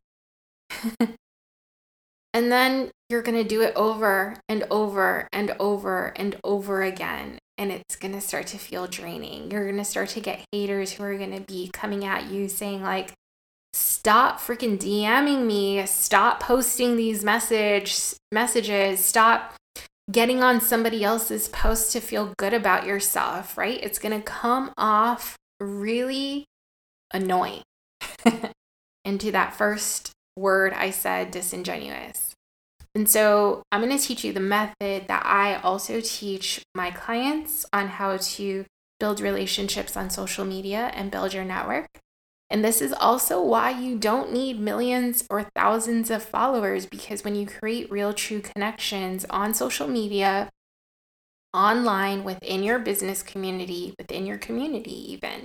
and 1.00 2.52
then 2.52 2.90
you're 3.08 3.22
going 3.22 3.42
to 3.42 3.48
do 3.48 3.62
it 3.62 3.74
over 3.74 4.36
and 4.48 4.64
over 4.70 5.28
and 5.32 5.54
over 5.58 6.12
and 6.16 6.36
over 6.44 6.82
again 6.82 7.38
and 7.58 7.72
it's 7.72 7.96
going 7.96 8.14
to 8.14 8.20
start 8.20 8.46
to 8.48 8.58
feel 8.58 8.86
draining. 8.86 9.50
You're 9.50 9.64
going 9.64 9.78
to 9.78 9.84
start 9.84 10.10
to 10.10 10.20
get 10.20 10.44
haters 10.52 10.92
who 10.92 11.02
are 11.02 11.16
going 11.16 11.34
to 11.34 11.40
be 11.40 11.70
coming 11.72 12.04
at 12.04 12.30
you 12.30 12.48
saying 12.48 12.82
like 12.82 13.12
stop 13.72 14.40
freaking 14.40 14.78
DMing 14.78 15.46
me, 15.46 15.84
stop 15.86 16.40
posting 16.40 16.96
these 16.96 17.24
message 17.24 17.96
messages, 18.32 19.04
stop 19.04 19.54
getting 20.10 20.42
on 20.42 20.60
somebody 20.60 21.02
else's 21.04 21.48
post 21.48 21.92
to 21.92 22.00
feel 22.00 22.32
good 22.36 22.54
about 22.54 22.86
yourself, 22.86 23.58
right? 23.58 23.82
It's 23.82 23.98
going 23.98 24.16
to 24.16 24.24
come 24.24 24.72
off 24.76 25.36
really 25.60 26.44
annoying. 27.12 27.62
Into 29.04 29.30
that 29.32 29.54
first 29.54 30.12
word 30.36 30.72
I 30.72 30.90
said, 30.90 31.30
disingenuous. 31.30 32.34
And 32.94 33.08
so 33.08 33.62
I'm 33.70 33.82
going 33.82 33.96
to 33.96 34.02
teach 34.02 34.24
you 34.24 34.32
the 34.32 34.40
method 34.40 35.06
that 35.08 35.22
I 35.26 35.56
also 35.56 36.00
teach 36.00 36.62
my 36.74 36.90
clients 36.90 37.66
on 37.72 37.88
how 37.88 38.16
to 38.16 38.64
build 38.98 39.20
relationships 39.20 39.96
on 39.96 40.08
social 40.10 40.44
media 40.44 40.90
and 40.94 41.10
build 41.10 41.34
your 41.34 41.44
network. 41.44 41.86
And 42.48 42.64
this 42.64 42.80
is 42.80 42.92
also 42.92 43.42
why 43.42 43.70
you 43.70 43.98
don't 43.98 44.32
need 44.32 44.60
millions 44.60 45.24
or 45.28 45.48
thousands 45.54 46.10
of 46.10 46.22
followers 46.22 46.86
because 46.86 47.24
when 47.24 47.34
you 47.34 47.46
create 47.46 47.90
real, 47.90 48.12
true 48.12 48.40
connections 48.40 49.24
on 49.30 49.52
social 49.52 49.88
media, 49.88 50.48
online, 51.52 52.22
within 52.22 52.62
your 52.62 52.78
business 52.78 53.22
community, 53.22 53.94
within 53.98 54.26
your 54.26 54.38
community, 54.38 55.12
even, 55.12 55.44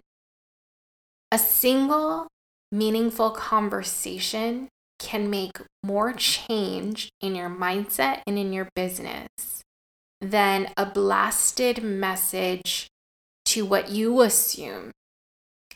a 1.31 1.39
single 1.39 2.27
meaningful 2.71 3.31
conversation 3.31 4.67
can 4.99 5.29
make 5.29 5.57
more 5.83 6.13
change 6.13 7.09
in 7.19 7.33
your 7.33 7.49
mindset 7.49 8.21
and 8.27 8.37
in 8.37 8.53
your 8.53 8.69
business 8.75 9.63
than 10.19 10.69
a 10.77 10.85
blasted 10.85 11.81
message 11.81 12.87
to 13.45 13.65
what 13.65 13.89
you 13.89 14.21
assume 14.21 14.91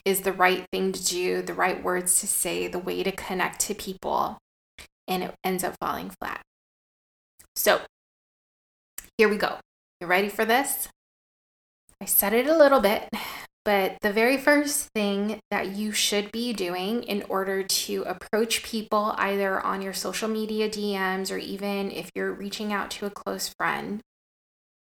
is 0.05 0.21
the 0.21 0.31
right 0.31 0.65
thing 0.71 0.91
to 0.91 1.03
do, 1.03 1.41
the 1.41 1.53
right 1.53 1.83
words 1.83 2.19
to 2.21 2.27
say, 2.27 2.67
the 2.67 2.79
way 2.79 3.03
to 3.03 3.11
connect 3.11 3.59
to 3.61 3.73
people, 3.73 4.37
and 5.07 5.23
it 5.23 5.33
ends 5.43 5.63
up 5.63 5.75
falling 5.81 6.11
flat. 6.21 6.41
So, 7.55 7.81
here 9.17 9.27
we 9.27 9.37
go. 9.37 9.57
You 9.99 10.07
ready 10.07 10.29
for 10.29 10.45
this? 10.45 10.87
I 12.01 12.05
said 12.05 12.33
it 12.33 12.47
a 12.47 12.57
little 12.57 12.81
bit, 12.81 13.09
but 13.63 13.97
the 14.01 14.11
very 14.11 14.37
first 14.37 14.89
thing 14.93 15.39
that 15.49 15.69
you 15.69 15.91
should 15.91 16.31
be 16.31 16.53
doing 16.53 17.03
in 17.03 17.23
order 17.29 17.63
to 17.63 18.03
approach 18.03 18.61
people, 18.61 19.15
either 19.17 19.59
on 19.61 19.81
your 19.81 19.93
social 19.93 20.27
media 20.27 20.69
DMs 20.69 21.31
or 21.31 21.37
even 21.37 21.89
if 21.91 22.09
you're 22.13 22.33
reaching 22.33 22.73
out 22.73 22.91
to 22.91 23.05
a 23.05 23.09
close 23.09 23.49
friend, 23.57 24.01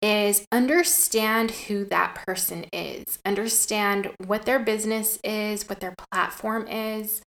is 0.07 0.47
understand 0.53 1.51
who 1.51 1.85
that 1.87 2.15
person 2.15 2.65
is, 2.73 3.19
understand 3.27 4.13
what 4.25 4.47
their 4.47 4.61
business 4.61 5.19
is, 5.25 5.69
what 5.69 5.81
their 5.81 5.95
platform 6.13 6.69
is, 6.69 7.23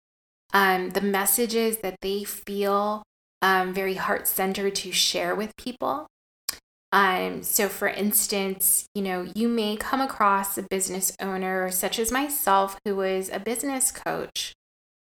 um, 0.54 0.90
the 0.90 1.02
messages 1.02 1.78
that 1.78 1.96
they 2.00 2.24
feel 2.24 3.02
um, 3.42 3.74
very 3.74 3.94
heart 3.94 4.26
centered 4.26 4.74
to 4.76 4.92
share 4.92 5.34
with 5.34 5.54
people. 5.56 6.06
Um, 6.90 7.42
so, 7.42 7.68
for 7.68 7.86
instance, 7.86 8.86
you 8.94 9.02
know, 9.02 9.28
you 9.34 9.46
may 9.46 9.76
come 9.76 10.00
across 10.00 10.56
a 10.56 10.62
business 10.62 11.14
owner, 11.20 11.70
such 11.70 11.98
as 11.98 12.10
myself, 12.10 12.78
who 12.84 13.02
is 13.02 13.28
a 13.28 13.38
business 13.38 13.92
coach 13.92 14.54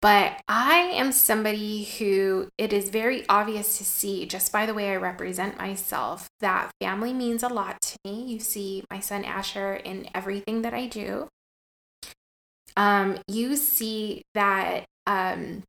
but 0.03 0.41
I 0.47 0.93
am 0.95 1.11
somebody 1.13 1.85
who 1.85 2.49
it 2.59 2.73
is 2.73 2.91
very 2.91 3.27
obvious 3.29 3.79
to 3.79 3.85
see 3.85 4.27
just 4.27 4.53
by 4.53 4.67
the 4.67 4.75
way 4.75 4.91
I 4.91 4.97
represent 4.97 5.59
myself 5.59 6.29
that 6.41 6.71
family 6.81 7.13
means 7.13 7.43
a 7.43 7.49
lot 7.49 7.81
to 7.81 7.99
me. 8.05 8.25
You 8.25 8.39
see 8.41 8.85
my 8.91 9.01
son 9.01 9.25
Asher 9.25 9.75
in 9.75 10.09
everything 10.15 10.63
that 10.63 10.75
I 10.75 10.87
do. 10.87 11.29
Um, 12.77 13.19
you 13.27 13.57
see 13.57 14.23
that 14.35 14.85
um, 15.07 15.63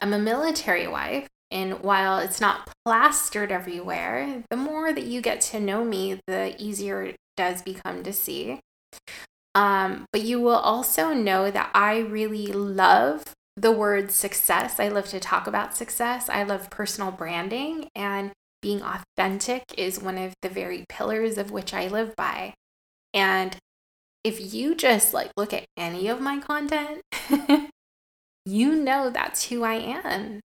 I'm 0.00 0.12
a 0.14 0.18
military 0.18 0.86
wife, 0.86 1.28
and 1.50 1.80
while 1.82 2.18
it's 2.18 2.40
not 2.40 2.70
plastered 2.84 3.52
everywhere, 3.52 4.42
the 4.48 4.56
more 4.56 4.92
that 4.92 5.04
you 5.04 5.20
get 5.20 5.40
to 5.42 5.60
know 5.60 5.84
me, 5.84 6.20
the 6.26 6.54
easier 6.58 7.02
it 7.02 7.16
does 7.36 7.62
become 7.62 8.02
to 8.04 8.12
see. 8.12 8.60
Um, 9.54 10.06
but 10.12 10.22
you 10.22 10.40
will 10.40 10.56
also 10.56 11.12
know 11.12 11.50
that 11.50 11.70
I 11.74 11.98
really 11.98 12.46
love 12.48 13.22
the 13.56 13.70
word 13.70 14.10
success. 14.10 14.80
I 14.80 14.88
love 14.88 15.06
to 15.08 15.20
talk 15.20 15.46
about 15.46 15.76
success. 15.76 16.28
I 16.28 16.42
love 16.42 16.70
personal 16.70 17.12
branding, 17.12 17.88
and 17.94 18.32
being 18.60 18.82
authentic 18.82 19.62
is 19.76 20.00
one 20.00 20.18
of 20.18 20.34
the 20.42 20.48
very 20.48 20.84
pillars 20.88 21.38
of 21.38 21.50
which 21.50 21.72
I 21.72 21.86
live 21.86 22.16
by. 22.16 22.54
And 23.12 23.56
if 24.24 24.54
you 24.54 24.74
just 24.74 25.14
like 25.14 25.30
look 25.36 25.52
at 25.52 25.66
any 25.76 26.08
of 26.08 26.20
my 26.20 26.40
content, 26.40 27.02
you 28.46 28.74
know 28.74 29.10
that's 29.10 29.48
who 29.48 29.62
I 29.62 29.74
am. 29.74 30.40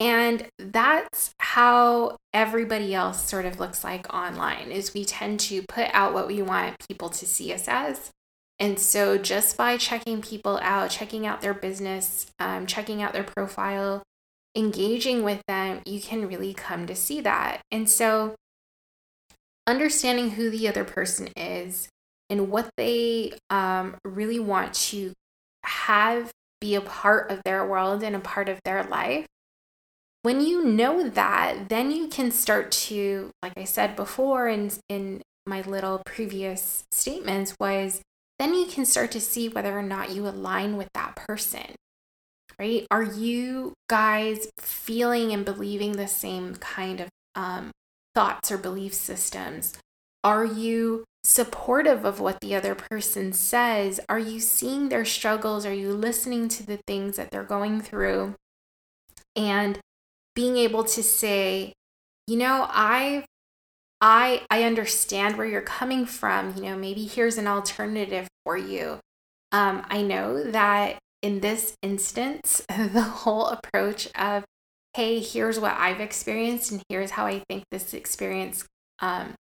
And 0.00 0.46
that's 0.58 1.32
how 1.40 2.16
everybody 2.32 2.94
else 2.94 3.28
sort 3.28 3.44
of 3.44 3.58
looks 3.58 3.82
like 3.82 4.14
online 4.14 4.70
is 4.70 4.94
we 4.94 5.04
tend 5.04 5.40
to 5.40 5.64
put 5.68 5.88
out 5.92 6.14
what 6.14 6.28
we 6.28 6.40
want 6.40 6.76
people 6.88 7.08
to 7.08 7.26
see 7.26 7.52
us 7.52 7.66
as. 7.66 8.10
And 8.60 8.78
so 8.78 9.18
just 9.18 9.56
by 9.56 9.76
checking 9.76 10.20
people 10.20 10.58
out, 10.62 10.90
checking 10.90 11.26
out 11.26 11.40
their 11.40 11.54
business, 11.54 12.26
um, 12.38 12.66
checking 12.66 13.02
out 13.02 13.12
their 13.12 13.24
profile, 13.24 14.02
engaging 14.56 15.22
with 15.22 15.40
them, 15.46 15.80
you 15.86 16.00
can 16.00 16.26
really 16.26 16.54
come 16.54 16.86
to 16.86 16.94
see 16.94 17.20
that. 17.20 17.60
And 17.70 17.88
so 17.88 18.34
understanding 19.66 20.30
who 20.30 20.50
the 20.50 20.66
other 20.66 20.84
person 20.84 21.28
is 21.36 21.88
and 22.28 22.50
what 22.50 22.68
they 22.76 23.32
um, 23.50 23.96
really 24.04 24.40
want 24.40 24.74
to 24.74 25.12
have 25.64 26.30
be 26.60 26.74
a 26.74 26.80
part 26.80 27.30
of 27.30 27.40
their 27.44 27.64
world 27.64 28.02
and 28.02 28.16
a 28.16 28.20
part 28.20 28.48
of 28.48 28.58
their 28.64 28.82
life 28.82 29.26
when 30.22 30.40
you 30.40 30.64
know 30.64 31.08
that, 31.08 31.68
then 31.68 31.90
you 31.90 32.08
can 32.08 32.30
start 32.30 32.70
to, 32.70 33.30
like 33.42 33.54
I 33.56 33.64
said 33.64 33.96
before 33.96 34.48
in 34.48 34.70
in 34.88 35.22
my 35.46 35.62
little 35.62 36.02
previous 36.04 36.84
statements, 36.90 37.54
was 37.58 38.02
then 38.38 38.54
you 38.54 38.66
can 38.66 38.84
start 38.84 39.10
to 39.12 39.20
see 39.20 39.48
whether 39.48 39.76
or 39.76 39.82
not 39.82 40.10
you 40.10 40.26
align 40.26 40.76
with 40.76 40.88
that 40.94 41.16
person. 41.16 41.74
Right? 42.58 42.86
Are 42.90 43.02
you 43.02 43.74
guys 43.88 44.48
feeling 44.58 45.32
and 45.32 45.44
believing 45.44 45.92
the 45.92 46.08
same 46.08 46.56
kind 46.56 47.00
of 47.00 47.08
um, 47.34 47.70
thoughts 48.14 48.50
or 48.50 48.58
belief 48.58 48.94
systems? 48.94 49.74
Are 50.24 50.44
you 50.44 51.04
supportive 51.22 52.04
of 52.04 52.20
what 52.20 52.40
the 52.40 52.54
other 52.54 52.74
person 52.74 53.32
says? 53.32 54.00
Are 54.08 54.18
you 54.18 54.40
seeing 54.40 54.88
their 54.88 55.04
struggles? 55.04 55.64
Are 55.64 55.74
you 55.74 55.92
listening 55.92 56.48
to 56.48 56.66
the 56.66 56.80
things 56.86 57.16
that 57.16 57.30
they're 57.30 57.44
going 57.44 57.80
through? 57.80 58.34
And 59.36 59.78
being 60.34 60.56
able 60.56 60.84
to 60.84 61.02
say, 61.02 61.72
you 62.26 62.36
know, 62.36 62.66
I 62.68 63.24
I 64.00 64.42
I 64.50 64.64
understand 64.64 65.36
where 65.36 65.46
you're 65.46 65.60
coming 65.60 66.06
from. 66.06 66.54
You 66.56 66.62
know, 66.62 66.76
maybe 66.76 67.04
here's 67.04 67.38
an 67.38 67.46
alternative 67.46 68.28
for 68.44 68.56
you. 68.56 68.98
Um, 69.52 69.84
I 69.88 70.02
know 70.02 70.44
that 70.50 70.98
in 71.22 71.40
this 71.40 71.74
instance, 71.82 72.62
the 72.68 73.02
whole 73.02 73.46
approach 73.46 74.08
of, 74.14 74.44
hey, 74.94 75.20
here's 75.20 75.58
what 75.58 75.76
I've 75.78 76.00
experienced, 76.00 76.70
and 76.70 76.82
here's 76.88 77.12
how 77.12 77.26
I 77.26 77.42
think 77.48 77.64
this 77.70 77.94
experience, 77.94 78.64
um, 79.00 79.34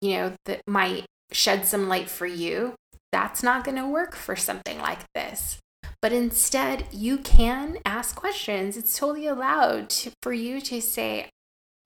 you 0.00 0.16
know, 0.16 0.32
that 0.46 0.62
might 0.66 1.06
shed 1.32 1.66
some 1.66 1.88
light 1.88 2.08
for 2.08 2.26
you, 2.26 2.74
that's 3.10 3.42
not 3.42 3.64
going 3.64 3.76
to 3.76 3.86
work 3.86 4.14
for 4.14 4.36
something 4.36 4.78
like 4.78 5.00
this. 5.14 5.58
But 6.00 6.12
instead, 6.12 6.86
you 6.92 7.18
can 7.18 7.78
ask 7.86 8.16
questions. 8.16 8.76
It's 8.76 8.98
totally 8.98 9.26
allowed 9.26 9.88
to, 9.90 10.10
for 10.20 10.32
you 10.32 10.60
to 10.62 10.80
say, 10.80 11.30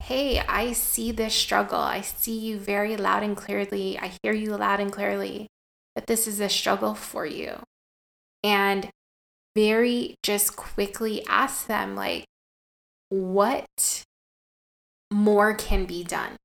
Hey, 0.07 0.39
I 0.39 0.71
see 0.71 1.11
this 1.11 1.35
struggle. 1.35 1.79
I 1.79 1.99
see 1.99 2.39
you 2.39 2.57
very 2.57 2.95
loud 2.95 3.23
and 3.23 3.35
clearly. 3.35 3.99
I 3.99 4.13
hear 4.23 4.31
you 4.31 4.55
loud 4.55 4.79
and 4.79 4.89
clearly 4.89 5.47
that 5.95 6.07
this 6.07 6.29
is 6.29 6.39
a 6.39 6.47
struggle 6.47 6.95
for 6.95 7.25
you. 7.25 7.59
And 8.41 8.89
very 9.53 10.15
just 10.23 10.55
quickly 10.55 11.25
ask 11.27 11.67
them, 11.67 11.97
like, 11.97 12.23
what 13.09 14.05
more 15.11 15.53
can 15.53 15.83
be 15.83 16.05
done? 16.05 16.37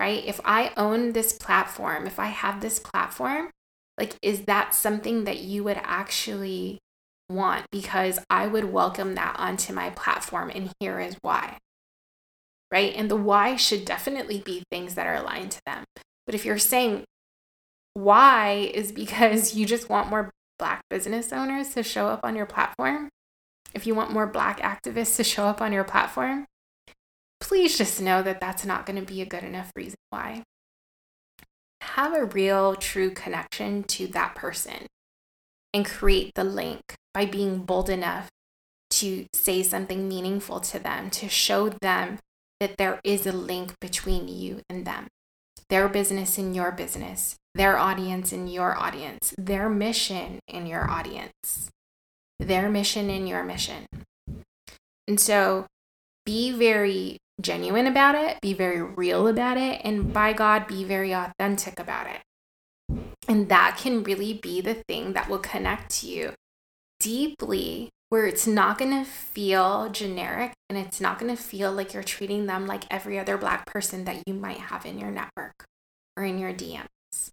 Right? 0.00 0.24
If 0.24 0.40
I 0.46 0.72
own 0.78 1.12
this 1.12 1.34
platform, 1.34 2.06
if 2.06 2.18
I 2.18 2.28
have 2.28 2.62
this 2.62 2.78
platform, 2.78 3.50
like, 3.98 4.16
is 4.22 4.46
that 4.46 4.74
something 4.74 5.24
that 5.24 5.40
you 5.40 5.62
would 5.64 5.80
actually 5.82 6.78
want? 7.28 7.66
Because 7.70 8.18
I 8.30 8.46
would 8.46 8.72
welcome 8.72 9.14
that 9.14 9.36
onto 9.38 9.74
my 9.74 9.90
platform, 9.90 10.50
and 10.54 10.72
here 10.80 10.98
is 11.00 11.18
why. 11.20 11.58
Right? 12.74 12.92
And 12.96 13.08
the 13.08 13.16
why 13.16 13.54
should 13.54 13.84
definitely 13.84 14.42
be 14.44 14.64
things 14.68 14.96
that 14.96 15.06
are 15.06 15.14
aligned 15.14 15.52
to 15.52 15.60
them. 15.64 15.84
But 16.26 16.34
if 16.34 16.44
you're 16.44 16.58
saying 16.58 17.04
why 17.94 18.70
is 18.74 18.90
because 18.90 19.54
you 19.54 19.64
just 19.64 19.88
want 19.88 20.10
more 20.10 20.30
Black 20.58 20.82
business 20.90 21.32
owners 21.32 21.74
to 21.74 21.84
show 21.84 22.08
up 22.08 22.20
on 22.24 22.34
your 22.34 22.46
platform, 22.46 23.10
if 23.74 23.86
you 23.86 23.94
want 23.94 24.12
more 24.12 24.26
Black 24.26 24.60
activists 24.60 25.16
to 25.16 25.24
show 25.24 25.44
up 25.44 25.62
on 25.62 25.72
your 25.72 25.84
platform, 25.84 26.46
please 27.40 27.78
just 27.78 28.00
know 28.00 28.22
that 28.22 28.40
that's 28.40 28.66
not 28.66 28.86
going 28.86 28.98
to 28.98 29.06
be 29.06 29.22
a 29.22 29.26
good 29.26 29.44
enough 29.44 29.70
reason 29.76 29.98
why 30.10 30.42
have 31.82 32.14
a 32.14 32.24
real, 32.24 32.74
true 32.74 33.10
connection 33.10 33.84
to 33.84 34.06
that 34.08 34.34
person 34.34 34.86
and 35.72 35.86
create 35.86 36.32
the 36.34 36.44
link 36.44 36.80
by 37.12 37.24
being 37.24 37.58
bold 37.58 37.88
enough 37.88 38.28
to 38.90 39.26
say 39.32 39.62
something 39.62 40.08
meaningful 40.08 40.60
to 40.60 40.78
them, 40.78 41.10
to 41.10 41.28
show 41.28 41.68
them 41.68 42.18
that 42.60 42.76
there 42.76 43.00
is 43.04 43.26
a 43.26 43.32
link 43.32 43.74
between 43.80 44.28
you 44.28 44.60
and 44.68 44.86
them, 44.86 45.08
their 45.68 45.88
business 45.88 46.38
and 46.38 46.54
your 46.54 46.72
business, 46.72 47.36
their 47.54 47.78
audience 47.78 48.32
and 48.32 48.52
your 48.52 48.76
audience, 48.76 49.34
their 49.38 49.68
mission 49.68 50.40
and 50.48 50.68
your 50.68 50.90
audience, 50.90 51.70
their 52.38 52.68
mission 52.68 53.10
and 53.10 53.28
your 53.28 53.44
mission. 53.44 53.86
And 55.06 55.20
so 55.20 55.66
be 56.24 56.52
very 56.52 57.18
genuine 57.40 57.86
about 57.86 58.14
it, 58.14 58.40
be 58.40 58.54
very 58.54 58.82
real 58.82 59.26
about 59.26 59.56
it, 59.56 59.80
and 59.84 60.12
by 60.12 60.32
God, 60.32 60.66
be 60.66 60.84
very 60.84 61.12
authentic 61.12 61.78
about 61.78 62.06
it. 62.06 62.20
And 63.28 63.48
that 63.48 63.78
can 63.78 64.02
really 64.02 64.34
be 64.34 64.60
the 64.60 64.74
thing 64.74 65.14
that 65.14 65.28
will 65.28 65.38
connect 65.38 66.04
you 66.04 66.32
deeply, 67.00 67.90
where 68.14 68.26
it's 68.26 68.46
not 68.46 68.78
going 68.78 68.92
to 68.92 69.04
feel 69.04 69.90
generic 69.90 70.52
and 70.68 70.78
it's 70.78 71.00
not 71.00 71.18
going 71.18 71.36
to 71.36 71.42
feel 71.42 71.72
like 71.72 71.92
you're 71.92 72.00
treating 72.04 72.46
them 72.46 72.64
like 72.64 72.84
every 72.88 73.18
other 73.18 73.36
Black 73.36 73.66
person 73.66 74.04
that 74.04 74.22
you 74.24 74.32
might 74.32 74.58
have 74.58 74.86
in 74.86 75.00
your 75.00 75.10
network 75.10 75.64
or 76.16 76.22
in 76.22 76.38
your 76.38 76.52
DMs. 76.52 77.32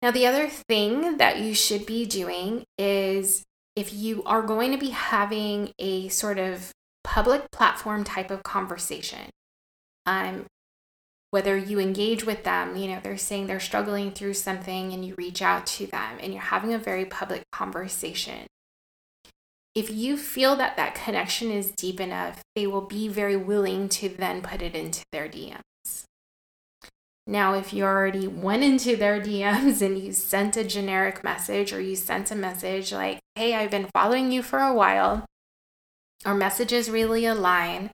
Now, 0.00 0.10
the 0.12 0.26
other 0.26 0.48
thing 0.48 1.18
that 1.18 1.40
you 1.40 1.52
should 1.52 1.84
be 1.84 2.06
doing 2.06 2.64
is 2.78 3.42
if 3.76 3.92
you 3.92 4.24
are 4.24 4.40
going 4.40 4.72
to 4.72 4.78
be 4.78 4.90
having 4.90 5.72
a 5.78 6.08
sort 6.08 6.38
of 6.38 6.72
public 7.04 7.50
platform 7.50 8.04
type 8.04 8.30
of 8.30 8.42
conversation. 8.42 9.28
Um, 10.06 10.46
whether 11.32 11.54
you 11.54 11.78
engage 11.78 12.24
with 12.24 12.44
them, 12.44 12.76
you 12.76 12.88
know, 12.88 13.00
they're 13.02 13.18
saying 13.18 13.46
they're 13.46 13.60
struggling 13.60 14.10
through 14.10 14.32
something 14.32 14.94
and 14.94 15.04
you 15.04 15.14
reach 15.18 15.42
out 15.42 15.66
to 15.66 15.86
them 15.86 16.16
and 16.18 16.32
you're 16.32 16.40
having 16.40 16.72
a 16.72 16.78
very 16.78 17.04
public 17.04 17.42
conversation. 17.52 18.46
If 19.74 19.90
you 19.90 20.16
feel 20.16 20.56
that 20.56 20.76
that 20.76 20.94
connection 20.94 21.50
is 21.50 21.70
deep 21.70 22.00
enough, 22.00 22.42
they 22.56 22.66
will 22.66 22.82
be 22.82 23.08
very 23.08 23.36
willing 23.36 23.88
to 23.90 24.08
then 24.08 24.42
put 24.42 24.62
it 24.62 24.74
into 24.74 25.04
their 25.12 25.28
DMs. 25.28 25.62
Now, 27.26 27.52
if 27.52 27.74
you 27.74 27.84
already 27.84 28.26
went 28.26 28.64
into 28.64 28.96
their 28.96 29.20
DMs 29.20 29.82
and 29.82 29.98
you 29.98 30.12
sent 30.12 30.56
a 30.56 30.64
generic 30.64 31.22
message 31.22 31.72
or 31.72 31.80
you 31.80 31.94
sent 31.94 32.30
a 32.30 32.34
message 32.34 32.90
like, 32.90 33.20
hey, 33.34 33.54
I've 33.54 33.70
been 33.70 33.90
following 33.92 34.32
you 34.32 34.42
for 34.42 34.60
a 34.60 34.72
while, 34.72 35.26
our 36.24 36.34
messages 36.34 36.90
really 36.90 37.26
align. 37.26 37.90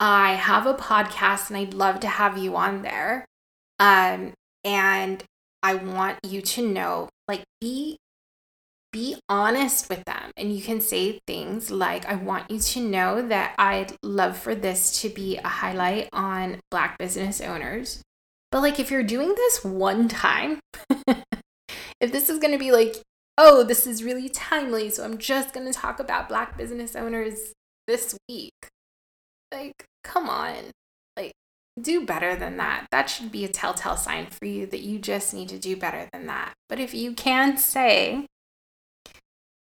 I 0.00 0.34
have 0.34 0.66
a 0.66 0.74
podcast 0.74 1.48
and 1.48 1.56
I'd 1.56 1.74
love 1.74 2.00
to 2.00 2.08
have 2.08 2.38
you 2.38 2.56
on 2.56 2.82
there. 2.82 3.26
Um, 3.78 4.32
and 4.64 5.22
I 5.62 5.74
want 5.74 6.18
you 6.26 6.40
to 6.40 6.66
know, 6.66 7.08
like, 7.28 7.44
be 7.60 7.98
be 8.92 9.16
honest 9.28 9.88
with 9.88 10.04
them 10.04 10.30
and 10.36 10.54
you 10.54 10.62
can 10.62 10.80
say 10.80 11.18
things 11.26 11.70
like 11.70 12.04
i 12.06 12.14
want 12.14 12.50
you 12.50 12.58
to 12.58 12.80
know 12.80 13.26
that 13.26 13.54
i'd 13.58 13.92
love 14.02 14.36
for 14.36 14.54
this 14.54 15.00
to 15.00 15.08
be 15.08 15.38
a 15.38 15.48
highlight 15.48 16.08
on 16.12 16.60
black 16.70 16.98
business 16.98 17.40
owners 17.40 18.02
but 18.50 18.60
like 18.60 18.78
if 18.78 18.90
you're 18.90 19.02
doing 19.02 19.34
this 19.34 19.64
one 19.64 20.08
time 20.08 20.60
if 22.00 22.12
this 22.12 22.28
is 22.28 22.38
going 22.38 22.52
to 22.52 22.58
be 22.58 22.70
like 22.70 22.96
oh, 23.38 23.64
this 23.64 23.86
is 23.86 24.04
really 24.04 24.28
timely, 24.28 24.90
so 24.90 25.04
I'm 25.04 25.18
just 25.18 25.52
going 25.52 25.66
to 25.66 25.72
talk 25.72 25.98
about 25.98 26.28
Black 26.28 26.56
business 26.56 26.94
owners 26.94 27.52
this 27.86 28.16
week. 28.28 28.52
Like, 29.52 29.84
come 30.04 30.28
on. 30.28 30.70
Like, 31.16 31.32
do 31.80 32.04
better 32.04 32.36
than 32.36 32.56
that. 32.58 32.86
That 32.90 33.10
should 33.10 33.32
be 33.32 33.44
a 33.44 33.48
telltale 33.48 33.96
sign 33.96 34.26
for 34.26 34.46
you 34.46 34.66
that 34.66 34.80
you 34.80 34.98
just 34.98 35.34
need 35.34 35.48
to 35.50 35.58
do 35.58 35.76
better 35.76 36.08
than 36.12 36.26
that. 36.26 36.52
But 36.68 36.80
if 36.80 36.94
you 36.94 37.14
can 37.14 37.56
say, 37.56 38.26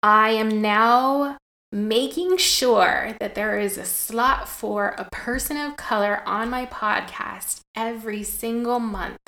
I 0.02 0.30
am 0.30 0.60
now 0.62 1.38
making 1.72 2.36
sure 2.36 3.16
that 3.18 3.34
there 3.34 3.58
is 3.58 3.76
a 3.76 3.84
slot 3.84 4.48
for 4.48 4.94
a 4.98 5.08
person 5.10 5.56
of 5.56 5.76
color 5.76 6.22
on 6.26 6.48
my 6.48 6.66
podcast 6.66 7.60
every 7.74 8.22
single 8.22 8.78
month 8.78 9.18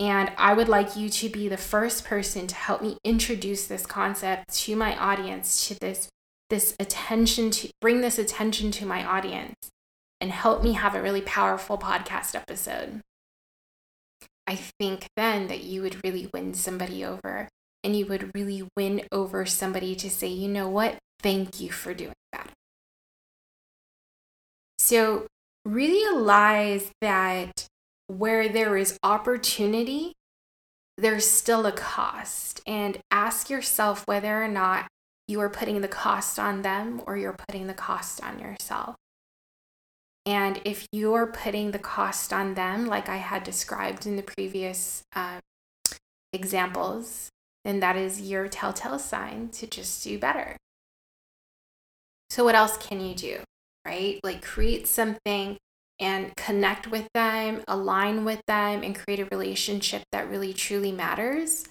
and 0.00 0.32
I 0.36 0.54
would 0.54 0.68
like 0.68 0.96
you 0.96 1.08
to 1.08 1.28
be 1.28 1.48
the 1.48 1.56
first 1.56 2.04
person 2.04 2.46
to 2.48 2.54
help 2.54 2.82
me 2.82 2.98
introduce 3.04 3.66
this 3.66 3.86
concept 3.86 4.52
to 4.54 4.76
my 4.76 4.96
audience, 4.96 5.68
to 5.68 5.76
this, 5.80 6.08
this 6.50 6.74
attention 6.80 7.50
to 7.52 7.70
bring 7.80 8.00
this 8.00 8.18
attention 8.18 8.70
to 8.72 8.86
my 8.86 9.04
audience 9.04 9.54
and 10.20 10.32
help 10.32 10.64
me 10.64 10.72
have 10.72 10.94
a 10.94 11.02
really 11.02 11.20
powerful 11.20 11.78
podcast 11.78 12.34
episode. 12.34 13.00
I 14.46 14.56
think 14.56 15.06
then 15.16 15.46
that 15.46 15.62
you 15.62 15.82
would 15.82 16.02
really 16.04 16.28
win 16.34 16.54
somebody 16.54 17.04
over 17.04 17.48
and 17.84 17.96
you 17.96 18.06
would 18.06 18.34
really 18.34 18.66
win 18.76 19.02
over 19.12 19.44
somebody 19.46 19.94
to 19.96 20.10
say, 20.10 20.26
you 20.26 20.48
know 20.48 20.68
what? 20.68 20.96
Thank 21.20 21.60
you 21.60 21.70
for 21.70 21.94
doing 21.94 22.14
that. 22.32 22.50
So, 24.78 25.26
really, 25.64 26.04
realize 26.14 26.90
that 27.00 27.66
where 28.06 28.48
there 28.48 28.76
is 28.76 28.98
opportunity, 29.02 30.14
there's 30.96 31.28
still 31.28 31.66
a 31.66 31.72
cost. 31.72 32.60
And 32.66 32.98
ask 33.10 33.50
yourself 33.50 34.06
whether 34.06 34.42
or 34.42 34.48
not 34.48 34.86
you 35.26 35.40
are 35.40 35.50
putting 35.50 35.80
the 35.80 35.88
cost 35.88 36.38
on 36.38 36.62
them 36.62 37.02
or 37.06 37.16
you're 37.16 37.36
putting 37.48 37.66
the 37.66 37.74
cost 37.74 38.22
on 38.22 38.38
yourself. 38.38 38.94
And 40.26 40.60
if 40.64 40.86
you're 40.92 41.26
putting 41.26 41.72
the 41.72 41.78
cost 41.78 42.32
on 42.32 42.54
them, 42.54 42.86
like 42.86 43.08
I 43.08 43.16
had 43.16 43.44
described 43.44 44.06
in 44.06 44.16
the 44.16 44.22
previous 44.22 45.02
uh, 45.14 45.40
examples, 46.32 47.28
then 47.64 47.80
that 47.80 47.96
is 47.96 48.20
your 48.20 48.48
telltale 48.48 48.98
sign 48.98 49.48
to 49.50 49.66
just 49.66 50.04
do 50.04 50.18
better. 50.18 50.56
So, 52.30 52.44
what 52.44 52.54
else 52.54 52.76
can 52.76 53.00
you 53.00 53.14
do? 53.14 53.38
Right? 53.86 54.20
Like 54.22 54.42
create 54.42 54.86
something 54.86 55.56
and 56.00 56.34
connect 56.36 56.88
with 56.88 57.06
them, 57.14 57.62
align 57.68 58.24
with 58.24 58.40
them, 58.46 58.82
and 58.82 58.94
create 58.94 59.20
a 59.20 59.26
relationship 59.26 60.02
that 60.12 60.28
really 60.28 60.52
truly 60.52 60.92
matters. 60.92 61.64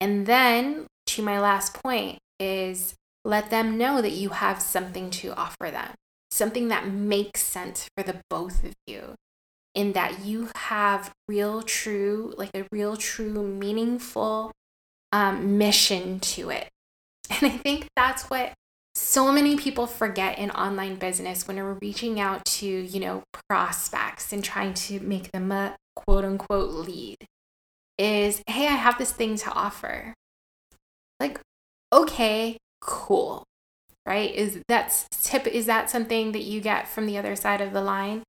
And 0.00 0.26
then, 0.26 0.86
to 1.06 1.22
my 1.22 1.40
last 1.40 1.74
point, 1.74 2.18
is 2.38 2.94
let 3.24 3.50
them 3.50 3.76
know 3.76 4.00
that 4.00 4.12
you 4.12 4.30
have 4.30 4.62
something 4.62 5.10
to 5.10 5.34
offer 5.34 5.70
them, 5.70 5.92
something 6.30 6.68
that 6.68 6.88
makes 6.88 7.42
sense 7.42 7.88
for 7.96 8.02
the 8.02 8.20
both 8.30 8.64
of 8.64 8.72
you, 8.86 9.14
in 9.74 9.92
that 9.92 10.24
you 10.24 10.48
have 10.54 11.10
real, 11.28 11.62
true, 11.62 12.32
like 12.38 12.50
a 12.54 12.66
real, 12.72 12.96
true, 12.96 13.42
meaningful 13.42 14.52
um, 15.12 15.58
mission 15.58 16.20
to 16.20 16.50
it. 16.50 16.68
And 17.30 17.52
I 17.52 17.56
think 17.56 17.86
that's 17.94 18.24
what 18.24 18.54
so 18.96 19.30
many 19.30 19.56
people 19.56 19.86
forget 19.86 20.38
in 20.38 20.50
online 20.50 20.96
business 20.96 21.46
when 21.46 21.56
we're 21.56 21.74
reaching 21.74 22.18
out 22.18 22.44
to, 22.44 22.66
you 22.66 22.98
know, 22.98 23.22
prospects 23.48 24.32
and 24.32 24.42
trying 24.42 24.74
to 24.74 24.98
make 25.00 25.30
them 25.30 25.52
a 25.52 25.76
quote 25.94 26.24
unquote 26.24 26.70
lead 26.70 27.16
is, 27.98 28.42
hey, 28.48 28.66
I 28.66 28.72
have 28.72 28.98
this 28.98 29.12
thing 29.12 29.36
to 29.36 29.52
offer. 29.52 30.14
Like, 31.20 31.40
okay, 31.92 32.56
cool. 32.80 33.44
Right? 34.06 34.34
Is 34.34 34.60
that's 34.66 35.06
tip 35.22 35.46
is 35.46 35.66
that 35.66 35.88
something 35.88 36.32
that 36.32 36.42
you 36.42 36.60
get 36.60 36.88
from 36.88 37.06
the 37.06 37.18
other 37.18 37.36
side 37.36 37.60
of 37.60 37.72
the 37.72 37.82
line? 37.82 38.22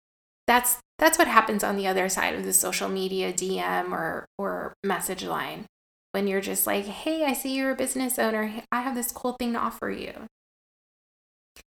That's 0.46 0.78
that's 1.00 1.18
what 1.18 1.28
happens 1.28 1.64
on 1.64 1.76
the 1.76 1.88
other 1.88 2.08
side 2.10 2.36
of 2.36 2.44
the 2.44 2.54
social 2.54 2.90
media 2.90 3.34
DM 3.34 3.92
or 3.92 4.26
or 4.38 4.74
message 4.84 5.24
line 5.24 5.66
when 6.12 6.28
you're 6.28 6.42
just 6.42 6.68
like, 6.68 6.86
"Hey, 6.86 7.26
I 7.26 7.34
see 7.34 7.56
you're 7.56 7.72
a 7.72 7.76
business 7.76 8.20
owner. 8.20 8.64
I 8.72 8.82
have 8.82 8.96
this 8.96 9.12
cool 9.12 9.34
thing 9.34 9.54
to 9.54 9.60
offer 9.60 9.90
you." 9.90 10.28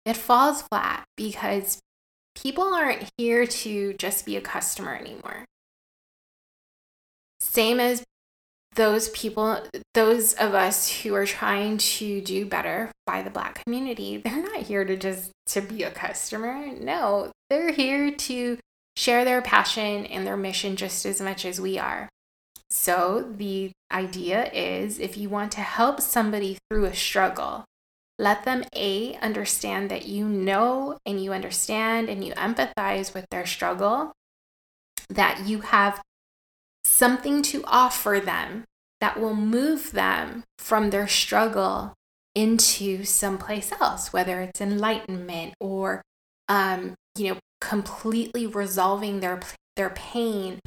It 0.06 0.18
falls 0.18 0.64
flat 0.64 1.06
because 1.16 1.80
people 2.36 2.74
aren't 2.74 3.10
here 3.18 3.46
to 3.46 3.94
just 3.94 4.26
be 4.26 4.36
a 4.36 4.42
customer 4.42 4.96
anymore. 4.96 5.46
Same 7.40 7.80
as 7.80 8.04
those 8.76 9.10
people, 9.10 9.64
those 9.94 10.34
of 10.34 10.56
us 10.56 10.90
who 10.90 11.14
are 11.14 11.26
trying 11.26 11.78
to 11.78 12.22
do 12.22 12.46
better 12.46 12.92
by 13.06 13.22
the 13.22 13.30
black 13.30 13.64
community, 13.64 14.18
they're 14.18 14.42
not 14.42 14.64
here 14.64 14.84
to 14.84 14.98
just 14.98 15.32
to 15.48 15.62
be 15.62 15.84
a 15.84 15.92
customer. 15.92 16.68
No, 16.68 17.32
they're 17.50 17.72
here 17.72 18.12
to 18.12 18.58
share 18.96 19.26
their 19.26 19.42
passion 19.42 20.06
and 20.06 20.26
their 20.26 20.38
mission 20.38 20.76
just 20.76 21.06
as 21.06 21.22
much 21.22 21.46
as 21.46 21.62
we 21.62 21.78
are. 21.78 22.10
So, 22.76 23.32
the 23.38 23.72
idea 23.92 24.52
is 24.52 24.98
if 24.98 25.16
you 25.16 25.30
want 25.30 25.52
to 25.52 25.62
help 25.62 26.02
somebody 26.02 26.58
through 26.68 26.86
a 26.86 26.96
struggle, 26.96 27.66
let 28.18 28.46
them 28.46 28.64
A, 28.76 29.16
understand 29.18 29.92
that 29.92 30.08
you 30.08 30.28
know 30.28 30.98
and 31.06 31.24
you 31.24 31.34
understand 31.34 32.10
and 32.10 32.26
you 32.26 32.34
empathize 32.34 33.14
with 33.14 33.28
their 33.30 33.46
struggle, 33.46 34.12
that 35.08 35.46
you 35.46 35.62
have 35.62 36.02
something 36.84 37.44
to 37.44 37.64
offer 37.68 38.20
them 38.20 38.64
that 39.00 39.20
will 39.20 39.36
move 39.36 39.92
them 39.92 40.44
from 40.58 40.90
their 40.90 41.08
struggle 41.08 41.94
into 42.34 43.04
someplace 43.04 43.72
else, 43.74 44.12
whether 44.12 44.42
it's 44.42 44.62
enlightenment 44.62 45.54
or, 45.60 46.02
um, 46.50 46.96
you 47.16 47.30
know, 47.30 47.40
completely 47.62 48.48
resolving 48.48 49.20
their 49.20 49.42
their 49.76 49.92
pain 49.92 50.60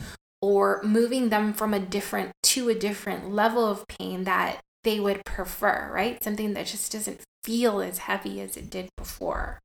or 0.47 0.81
moving 0.85 1.29
them 1.29 1.53
from 1.53 1.75
a 1.75 1.81
different 1.81 2.31
to 2.41 2.69
a 2.69 2.75
different 2.75 3.33
level 3.33 3.67
of 3.67 3.85
pain 3.89 4.23
that 4.23 4.61
they 4.85 5.01
would 5.01 5.25
prefer, 5.25 5.91
right? 5.93 6.23
Something 6.23 6.55
that 6.55 6.67
just 6.67 6.93
doesn't 6.93 7.21
feel 7.43 7.81
as 7.81 7.99
heavy 7.99 8.41
as 8.41 8.57
it 8.57 8.71
did 8.71 8.89
before. 8.97 9.59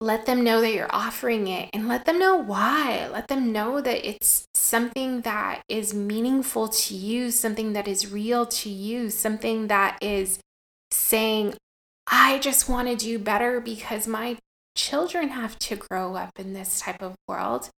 Let 0.00 0.26
them 0.26 0.42
know 0.42 0.60
that 0.60 0.74
you're 0.74 0.92
offering 0.92 1.46
it 1.46 1.70
and 1.72 1.86
let 1.86 2.04
them 2.04 2.18
know 2.18 2.36
why. 2.36 3.06
Let 3.06 3.28
them 3.28 3.52
know 3.52 3.80
that 3.80 4.04
it's 4.04 4.44
something 4.54 5.20
that 5.20 5.62
is 5.68 5.94
meaningful 5.94 6.66
to 6.66 6.96
you, 6.96 7.30
something 7.30 7.74
that 7.74 7.86
is 7.86 8.10
real 8.10 8.46
to 8.46 8.68
you, 8.68 9.08
something 9.08 9.68
that 9.68 9.98
is 10.02 10.40
saying, 10.90 11.54
I 12.08 12.40
just 12.40 12.68
want 12.68 12.88
to 12.88 12.96
do 12.96 13.20
better 13.20 13.60
because 13.60 14.08
my 14.08 14.36
children 14.74 15.28
have 15.28 15.60
to 15.60 15.76
grow 15.76 16.16
up 16.16 16.40
in 16.40 16.54
this 16.54 16.80
type 16.80 17.00
of 17.00 17.14
world. 17.28 17.70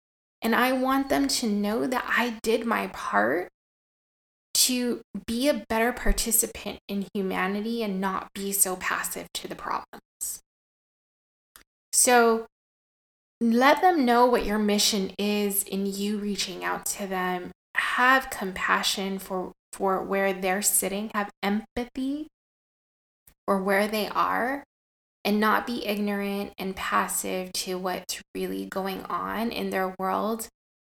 And 0.45 0.55
I 0.55 0.73
want 0.73 1.09
them 1.09 1.27
to 1.27 1.49
know 1.49 1.87
that 1.87 2.05
I 2.07 2.39
did 2.43 2.67
my 2.67 2.89
part 2.89 3.49
to 4.55 5.01
be 5.27 5.49
a 5.49 5.65
better 5.69 5.93
participant 5.93 6.79
in 6.87 7.09
humanity 7.15 7.83
and 7.83 8.01
not 8.01 8.29
be 8.35 8.53
so 8.53 8.77
passive 8.77 9.27
to 9.35 9.49
the 9.49 9.57
problems. 9.57 10.43
So 11.93 12.47
let 13.41 13.81
them 13.81 14.05
know 14.05 14.27
what 14.27 14.45
your 14.45 14.59
mission 14.59 15.13
is 15.19 15.65
in 15.65 15.87
you 15.87 16.19
reaching 16.19 16.63
out 16.63 16.87
to 16.87 17.07
them. 17.07 17.51
Have 17.77 18.31
compassion 18.31 19.19
for, 19.19 19.53
for 19.73 20.03
where 20.03 20.33
they're 20.33 20.63
sitting, 20.63 21.11
have 21.15 21.31
empathy 21.43 22.29
for 23.47 23.61
where 23.61 23.89
they 23.89 24.09
are, 24.09 24.65
and 25.25 25.41
not 25.41 25.67
be 25.67 25.87
ignorant 25.87 26.53
and 26.59 26.77
passive 26.77 27.53
to 27.53 27.79
what's 27.79 28.21
really 28.35 28.67
going 28.67 29.03
on 29.05 29.51
in 29.51 29.71
their 29.71 29.95
world 29.99 30.49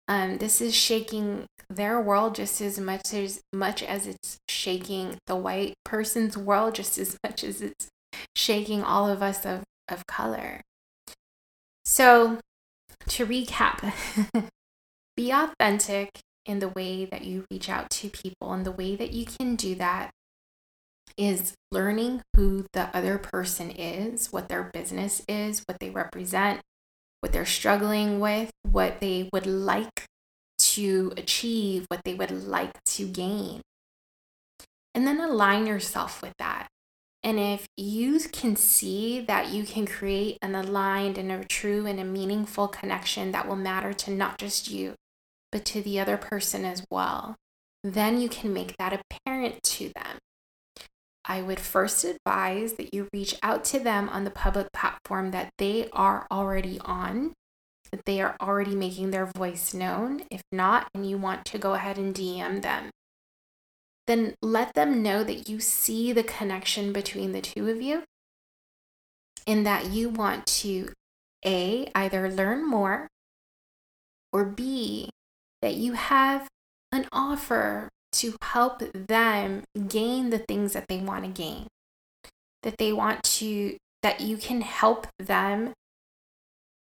um, 0.09 0.39
this 0.39 0.59
is 0.59 0.75
shaking 0.75 1.45
their 1.69 2.01
world 2.01 2.33
just 2.33 2.59
as 2.61 2.79
much 2.79 3.13
as 3.13 3.41
much 3.53 3.83
as 3.83 4.07
it's 4.07 4.39
shaking 4.49 5.19
the 5.27 5.35
white 5.35 5.75
person's 5.85 6.35
world, 6.35 6.73
just 6.73 6.97
as 6.97 7.15
much 7.23 7.43
as 7.43 7.61
it's 7.61 7.89
shaking 8.35 8.83
all 8.83 9.07
of 9.07 9.21
us 9.21 9.45
of, 9.45 9.61
of 9.87 10.07
color. 10.07 10.61
So, 11.85 12.39
to 13.09 13.25
recap, 13.27 13.93
be 15.15 15.31
authentic 15.31 16.09
in 16.43 16.57
the 16.57 16.69
way 16.69 17.05
that 17.05 17.23
you 17.23 17.45
reach 17.51 17.69
out 17.69 17.91
to 17.91 18.09
people, 18.09 18.51
and 18.51 18.65
the 18.65 18.71
way 18.71 18.95
that 18.95 19.11
you 19.11 19.27
can 19.27 19.55
do 19.55 19.75
that 19.75 20.09
is 21.19 21.53
learning 21.69 22.21
who 22.35 22.65
the 22.71 22.89
other 22.95 23.17
person 23.17 23.69
is, 23.69 24.31
what 24.31 24.47
their 24.47 24.71
business 24.73 25.21
is, 25.27 25.63
what 25.67 25.79
they 25.79 25.89
represent, 25.89 26.61
what 27.19 27.33
they're 27.33 27.45
struggling 27.45 28.21
with, 28.21 28.49
what 28.63 29.01
they 29.01 29.29
would 29.33 29.45
like 29.45 30.05
to 30.57 31.11
achieve, 31.17 31.85
what 31.89 32.01
they 32.05 32.13
would 32.13 32.31
like 32.31 32.81
to 32.85 33.05
gain. 33.05 33.61
And 34.95 35.05
then 35.05 35.19
align 35.19 35.67
yourself 35.67 36.21
with 36.21 36.33
that. 36.39 36.67
And 37.21 37.37
if 37.37 37.67
you 37.75 38.17
can 38.31 38.55
see 38.55 39.19
that 39.19 39.49
you 39.49 39.63
can 39.63 39.85
create 39.85 40.37
an 40.41 40.55
aligned 40.55 41.17
and 41.17 41.31
a 41.31 41.43
true 41.43 41.85
and 41.85 41.99
a 41.99 42.05
meaningful 42.05 42.69
connection 42.69 43.33
that 43.33 43.45
will 43.45 43.57
matter 43.57 43.91
to 43.91 44.11
not 44.11 44.37
just 44.37 44.71
you, 44.71 44.95
but 45.51 45.65
to 45.65 45.81
the 45.81 45.99
other 45.99 46.15
person 46.15 46.63
as 46.63 46.85
well, 46.89 47.35
then 47.83 48.21
you 48.21 48.29
can 48.29 48.53
make 48.53 48.77
that 48.77 48.97
apparent 48.97 49.61
to 49.63 49.91
them. 49.95 50.17
I 51.29 51.43
would 51.43 51.59
first 51.59 52.03
advise 52.03 52.73
that 52.73 52.91
you 52.91 53.07
reach 53.13 53.35
out 53.43 53.63
to 53.65 53.79
them 53.79 54.09
on 54.09 54.23
the 54.23 54.31
public 54.31 54.73
platform 54.73 55.29
that 55.29 55.51
they 55.59 55.87
are 55.93 56.25
already 56.31 56.79
on, 56.79 57.33
that 57.91 58.05
they 58.05 58.19
are 58.19 58.35
already 58.41 58.75
making 58.75 59.11
their 59.11 59.27
voice 59.27 59.71
known. 59.71 60.23
If 60.31 60.41
not, 60.51 60.89
and 60.95 61.07
you 61.07 61.19
want 61.19 61.45
to 61.45 61.59
go 61.59 61.75
ahead 61.75 61.99
and 61.99 62.15
DM 62.15 62.63
them, 62.63 62.89
then 64.07 64.33
let 64.41 64.73
them 64.73 65.03
know 65.03 65.23
that 65.23 65.47
you 65.47 65.59
see 65.59 66.11
the 66.11 66.23
connection 66.23 66.91
between 66.91 67.31
the 67.31 67.41
two 67.41 67.69
of 67.69 67.79
you 67.79 68.03
and 69.45 69.63
that 69.67 69.91
you 69.91 70.09
want 70.09 70.47
to 70.47 70.91
A, 71.45 71.91
either 71.93 72.27
learn 72.31 72.67
more, 72.67 73.07
or 74.33 74.45
B, 74.45 75.11
that 75.61 75.75
you 75.75 75.93
have 75.93 76.47
an 76.91 77.07
offer 77.11 77.87
to 78.11 78.35
help 78.41 78.81
them 78.93 79.63
gain 79.87 80.29
the 80.29 80.39
things 80.39 80.73
that 80.73 80.87
they 80.87 80.99
want 80.99 81.23
to 81.25 81.29
gain. 81.29 81.67
That 82.63 82.77
they 82.77 82.91
want 82.91 83.23
to, 83.23 83.77
that 84.03 84.21
you 84.21 84.37
can 84.37 84.61
help 84.61 85.07
them 85.17 85.73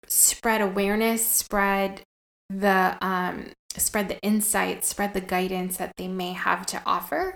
spread 0.06 0.60
awareness, 0.60 1.26
spread 1.26 2.02
the, 2.48 2.96
um, 3.00 3.52
spread 3.76 4.08
the 4.08 4.20
insights, 4.20 4.88
spread 4.88 5.14
the 5.14 5.20
guidance 5.20 5.76
that 5.76 5.92
they 5.96 6.08
may 6.08 6.32
have 6.32 6.66
to 6.66 6.82
offer, 6.84 7.34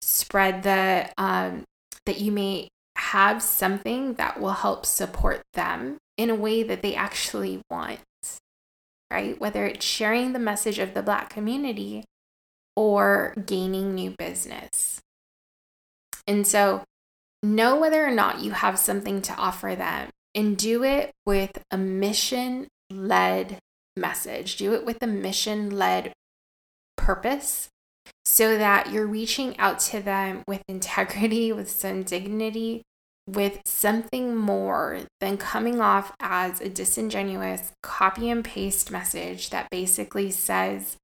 spread 0.00 0.62
the, 0.62 1.10
um, 1.18 1.64
that 2.06 2.20
you 2.20 2.32
may 2.32 2.68
have 2.96 3.42
something 3.42 4.14
that 4.14 4.40
will 4.40 4.52
help 4.52 4.86
support 4.86 5.42
them 5.54 5.98
in 6.16 6.30
a 6.30 6.34
way 6.34 6.62
that 6.62 6.82
they 6.82 6.94
actually 6.94 7.60
want, 7.70 8.00
right? 9.10 9.38
Whether 9.40 9.66
it's 9.66 9.84
sharing 9.84 10.32
the 10.32 10.38
message 10.38 10.78
of 10.78 10.94
the 10.94 11.02
Black 11.02 11.30
community 11.30 12.04
or 12.76 13.34
gaining 13.46 13.94
new 13.94 14.14
business. 14.18 15.00
And 16.26 16.46
so, 16.46 16.84
know 17.42 17.76
whether 17.76 18.04
or 18.06 18.12
not 18.12 18.40
you 18.40 18.52
have 18.52 18.78
something 18.78 19.20
to 19.22 19.34
offer 19.34 19.74
them 19.74 20.10
and 20.34 20.56
do 20.56 20.84
it 20.84 21.12
with 21.26 21.62
a 21.70 21.76
mission 21.76 22.68
led 22.90 23.58
message. 23.96 24.56
Do 24.56 24.74
it 24.74 24.84
with 24.84 25.02
a 25.02 25.06
mission 25.06 25.70
led 25.70 26.12
purpose 26.96 27.68
so 28.24 28.56
that 28.56 28.90
you're 28.90 29.06
reaching 29.06 29.58
out 29.58 29.78
to 29.80 30.00
them 30.00 30.42
with 30.46 30.62
integrity, 30.68 31.52
with 31.52 31.70
some 31.70 32.02
dignity, 32.02 32.82
with 33.26 33.60
something 33.64 34.34
more 34.34 35.00
than 35.20 35.36
coming 35.36 35.80
off 35.80 36.12
as 36.20 36.60
a 36.60 36.68
disingenuous 36.68 37.72
copy 37.82 38.30
and 38.30 38.44
paste 38.44 38.90
message 38.90 39.50
that 39.50 39.70
basically 39.70 40.30
says, 40.30 40.96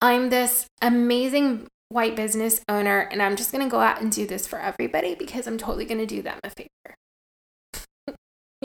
I'm 0.00 0.30
this 0.30 0.66
amazing 0.82 1.68
white 1.88 2.16
business 2.16 2.60
owner, 2.68 3.08
and 3.10 3.22
I'm 3.22 3.36
just 3.36 3.52
going 3.52 3.64
to 3.64 3.70
go 3.70 3.80
out 3.80 4.00
and 4.00 4.10
do 4.12 4.26
this 4.26 4.46
for 4.46 4.58
everybody 4.58 5.14
because 5.14 5.46
I'm 5.46 5.58
totally 5.58 5.84
going 5.84 6.00
to 6.00 6.06
do 6.06 6.22
them 6.22 6.38
a 6.44 6.50
favor. 6.50 8.16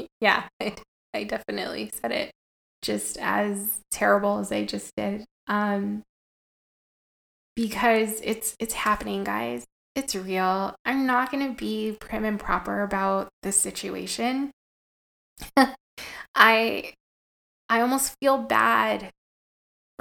yeah, 0.22 0.44
I, 0.60 0.76
I, 1.14 1.24
definitely 1.24 1.92
said 1.94 2.12
it 2.12 2.32
just 2.82 3.18
as 3.18 3.80
terrible 3.92 4.40
as 4.40 4.52
I 4.52 4.66
just 4.66 4.92
did. 4.96 5.26
Um, 5.48 6.04
because 7.56 8.22
it's 8.24 8.56
it's 8.60 8.74
happening, 8.74 9.24
guys. 9.24 9.66
It's 9.96 10.16
real. 10.16 10.74
I'm 10.86 11.06
not 11.06 11.32
going 11.32 11.48
to 11.48 11.54
be 11.54 11.98
prim 12.00 12.24
and 12.24 12.40
proper 12.40 12.82
about 12.82 13.30
this 13.44 13.60
situation. 13.60 14.52
I 16.36 16.94
I 17.70 17.82
almost 17.82 18.16
feel 18.22 18.38
bad 18.38 19.12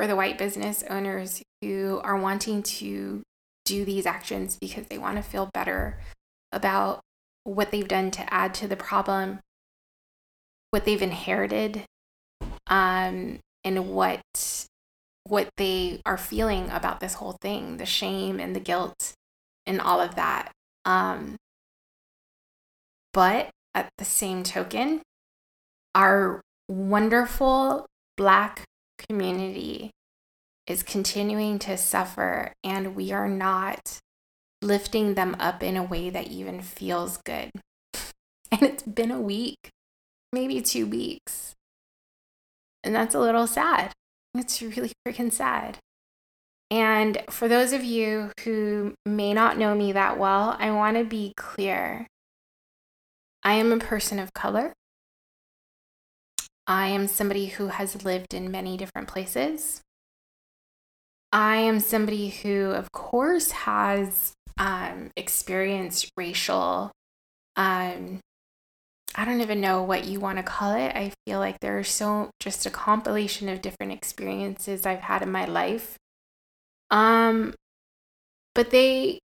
for 0.01 0.07
the 0.07 0.17
white 0.17 0.39
business 0.39 0.83
owners 0.89 1.43
who 1.61 2.01
are 2.03 2.17
wanting 2.17 2.63
to 2.63 3.21
do 3.67 3.85
these 3.85 4.07
actions 4.07 4.57
because 4.59 4.87
they 4.87 4.97
want 4.97 5.17
to 5.17 5.23
feel 5.23 5.51
better 5.53 5.99
about 6.53 7.03
what 7.45 7.71
they've 7.71 7.87
done 7.87 8.11
to 8.11 8.33
add 8.33 8.55
to 8.55 8.67
the 8.67 8.77
problem, 8.77 9.41
what 10.71 10.87
they've 10.87 11.03
inherited, 11.03 11.83
um, 12.69 13.41
and 13.63 13.91
what 13.91 14.23
what 15.25 15.51
they 15.59 16.01
are 16.07 16.17
feeling 16.17 16.71
about 16.71 17.01
this 17.01 17.13
whole 17.13 17.37
thing, 17.43 17.77
the 17.77 17.85
shame 17.85 18.41
and 18.41 18.57
the 18.57 18.61
guilt 18.61 19.13
and 19.67 19.83
all 19.83 20.01
of 20.01 20.15
that. 20.15 20.51
Um, 20.87 21.37
but 23.13 23.51
at 23.75 23.91
the 23.99 24.07
same 24.07 24.45
token, 24.45 25.03
our 25.95 26.41
wonderful 26.71 27.85
Black 28.17 28.65
community 29.09 29.91
is 30.67 30.83
continuing 30.83 31.59
to 31.61 31.77
suffer, 31.77 32.53
and 32.63 32.95
we 32.95 33.13
are 33.13 33.29
not 33.29 33.99
lifting 34.63 35.15
them 35.15 35.37
up 35.41 35.63
in 35.63 35.77
a 35.77 35.83
way 35.83 36.11
that 36.11 36.29
even 36.29 36.61
feels 36.61 37.19
good. 37.19 37.51
And 38.53 38.63
it's 38.63 38.83
been 38.83 39.13
a 39.13 39.21
week, 39.21 39.71
maybe 40.33 40.61
two 40.61 40.85
weeks. 40.85 41.55
And 42.83 42.93
that's 42.93 43.15
a 43.15 43.21
little 43.21 43.47
sad. 43.47 43.93
It's 44.35 44.61
really 44.61 44.91
freaking 45.07 45.33
sad. 45.33 45.79
And 46.71 47.23
for 47.31 47.47
those 47.47 47.73
of 47.73 47.85
you 47.85 48.33
who 48.45 48.95
may 49.05 49.35
not 49.35 49.57
know 49.57 49.77
me 49.77 49.93
that 49.93 50.19
well, 50.19 50.57
I 50.59 50.71
want 50.71 50.97
to 50.97 51.05
be 51.05 51.33
clear. 51.37 52.07
I 53.45 53.55
am 53.55 53.73
a 53.73 53.79
person 53.79 54.19
of 54.19 54.33
color. 54.35 54.73
I 56.71 56.87
am 56.87 57.07
somebody 57.09 57.47
who 57.47 57.67
has 57.67 58.05
lived 58.05 58.33
in 58.33 58.51
many 58.51 58.77
different 58.77 59.09
places. 59.09 59.83
I 61.33 61.57
am 61.57 61.81
somebody 61.81 62.31
who, 62.31 62.71
of 62.71 62.93
course, 62.93 63.51
has 63.51 64.33
um, 64.57 65.11
experienced 65.17 66.11
racial 66.17 66.93
um, 67.57 68.21
I 69.15 69.25
don't 69.25 69.41
even 69.41 69.61
know 69.61 69.83
what 69.83 70.05
you 70.05 70.21
want 70.21 70.39
to 70.39 70.43
call 70.43 70.75
it. 70.75 70.95
I 70.95 71.13
feel 71.27 71.41
like 71.41 71.61
there's 71.61 71.91
so 71.91 72.31
just 72.39 72.65
a 72.65 72.71
compilation 72.71 73.49
of 73.49 73.61
different 73.61 73.93
experiences 73.93 74.87
I've 74.87 75.01
had 75.01 75.23
in 75.23 75.33
my 75.33 75.45
life. 75.45 75.97
Um 76.91 77.55
but 78.55 78.71
they 78.71 79.19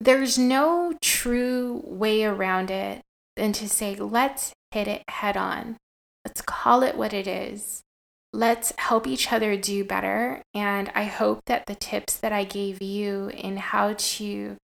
there's 0.00 0.38
no 0.38 0.94
true 1.02 1.82
way 1.84 2.24
around 2.24 2.70
it 2.70 3.02
than 3.36 3.52
to 3.54 3.68
say 3.68 3.96
let's 3.96 4.52
hit 4.70 4.88
it 4.88 5.02
head 5.08 5.36
on. 5.36 5.76
Let's 6.28 6.42
call 6.42 6.82
it 6.82 6.94
what 6.94 7.14
it 7.14 7.26
is. 7.26 7.80
Let's 8.34 8.74
help 8.76 9.06
each 9.06 9.32
other 9.32 9.56
do 9.56 9.82
better 9.82 10.42
and 10.52 10.92
I 10.94 11.04
hope 11.04 11.40
that 11.46 11.64
the 11.64 11.74
tips 11.74 12.18
that 12.18 12.34
I 12.34 12.44
gave 12.44 12.82
you 12.82 13.28
in 13.28 13.56
how 13.56 13.94
to 13.96 14.56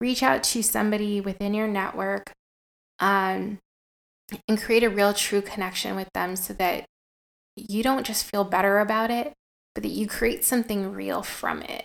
reach 0.00 0.22
out 0.22 0.42
to 0.44 0.62
somebody 0.62 1.20
within 1.20 1.52
your 1.52 1.68
network 1.68 2.32
um 3.00 3.58
and 4.48 4.58
create 4.58 4.82
a 4.82 4.88
real 4.88 5.12
true 5.12 5.42
connection 5.42 5.94
with 5.94 6.08
them 6.14 6.36
so 6.36 6.54
that 6.54 6.86
you 7.54 7.82
don't 7.82 8.06
just 8.06 8.24
feel 8.24 8.44
better 8.44 8.78
about 8.78 9.10
it, 9.10 9.34
but 9.74 9.82
that 9.82 9.90
you 9.90 10.06
create 10.06 10.42
something 10.42 10.90
real 10.90 11.22
from 11.22 11.60
it. 11.60 11.84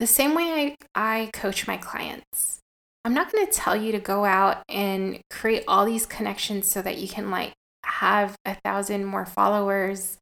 The 0.00 0.08
same 0.08 0.34
way 0.34 0.76
I, 0.96 1.20
I 1.22 1.30
coach 1.32 1.68
my 1.68 1.76
clients. 1.76 2.58
I'm 3.04 3.14
not 3.14 3.30
going 3.30 3.46
to 3.46 3.52
tell 3.52 3.76
you 3.76 3.92
to 3.92 4.00
go 4.00 4.24
out 4.24 4.64
and 4.68 5.20
create 5.30 5.64
all 5.68 5.84
these 5.84 6.04
connections 6.04 6.66
so 6.66 6.82
that 6.82 6.98
you 6.98 7.06
can 7.06 7.30
like 7.30 7.52
have 8.00 8.36
a 8.44 8.54
thousand 8.54 9.04
more 9.04 9.26
followers 9.26 10.18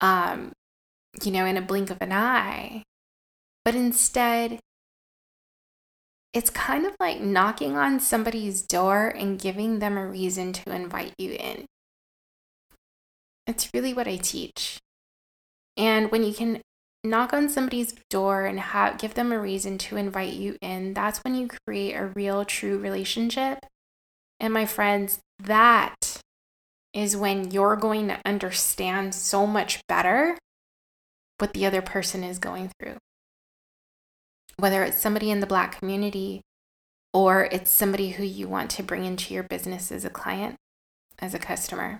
um 0.00 0.52
you 1.22 1.30
know 1.30 1.44
in 1.44 1.56
a 1.56 1.62
blink 1.62 1.90
of 1.90 1.98
an 2.00 2.12
eye 2.12 2.82
but 3.64 3.74
instead 3.74 4.60
it's 6.32 6.50
kind 6.50 6.86
of 6.86 6.94
like 7.00 7.20
knocking 7.20 7.76
on 7.76 7.98
somebody's 7.98 8.62
door 8.62 9.08
and 9.08 9.38
giving 9.38 9.80
them 9.80 9.96
a 9.96 10.06
reason 10.06 10.52
to 10.52 10.72
invite 10.72 11.14
you 11.18 11.32
in. 11.32 11.64
It's 13.46 13.70
really 13.74 13.92
what 13.92 14.06
I 14.06 14.16
teach. 14.16 14.78
And 15.76 16.10
when 16.12 16.22
you 16.22 16.32
can 16.32 16.60
knock 17.02 17.32
on 17.32 17.48
somebody's 17.48 17.94
door 18.10 18.44
and 18.44 18.60
have, 18.60 18.98
give 18.98 19.14
them 19.14 19.32
a 19.32 19.40
reason 19.40 19.76
to 19.78 19.96
invite 19.96 20.34
you 20.34 20.56
in, 20.60 20.94
that's 20.94 21.18
when 21.24 21.34
you 21.34 21.48
create 21.66 21.94
a 21.94 22.06
real, 22.06 22.44
true 22.44 22.78
relationship. 22.78 23.66
And 24.38 24.54
my 24.54 24.66
friends, 24.66 25.18
that 25.42 26.09
is 26.92 27.16
when 27.16 27.50
you're 27.50 27.76
going 27.76 28.08
to 28.08 28.20
understand 28.24 29.14
so 29.14 29.46
much 29.46 29.80
better 29.88 30.36
what 31.38 31.54
the 31.54 31.64
other 31.64 31.82
person 31.82 32.22
is 32.24 32.38
going 32.38 32.70
through 32.78 32.96
whether 34.60 34.84
it's 34.84 34.98
somebody 34.98 35.30
in 35.30 35.40
the 35.40 35.46
Black 35.46 35.78
community 35.78 36.42
or 37.12 37.48
it's 37.50 37.70
somebody 37.70 38.10
who 38.10 38.24
you 38.24 38.46
want 38.46 38.70
to 38.70 38.82
bring 38.82 39.04
into 39.04 39.34
your 39.34 39.42
business 39.42 39.90
as 39.90 40.04
a 40.04 40.10
client, 40.10 40.56
as 41.18 41.34
a 41.34 41.38
customer. 41.38 41.98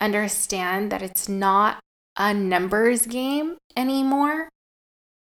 Understand 0.00 0.90
that 0.90 1.02
it's 1.02 1.28
not 1.28 1.80
a 2.16 2.32
numbers 2.32 3.06
game 3.06 3.58
anymore, 3.76 4.48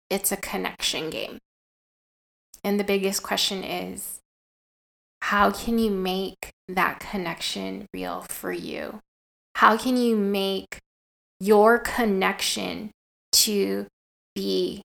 it's 0.09 0.31
a 0.31 0.37
connection 0.37 1.09
game. 1.09 1.37
And 2.63 2.79
the 2.79 2.83
biggest 2.83 3.23
question 3.23 3.63
is 3.63 4.19
how 5.27 5.51
can 5.51 5.77
you 5.77 5.91
make 5.91 6.51
that 6.69 7.01
connection 7.01 7.85
real 7.93 8.25
for 8.29 8.49
you? 8.49 9.01
How 9.55 9.75
can 9.75 9.97
you 9.97 10.15
make 10.15 10.77
your 11.41 11.79
connection 11.79 12.91
to 13.33 13.87
the 14.37 14.79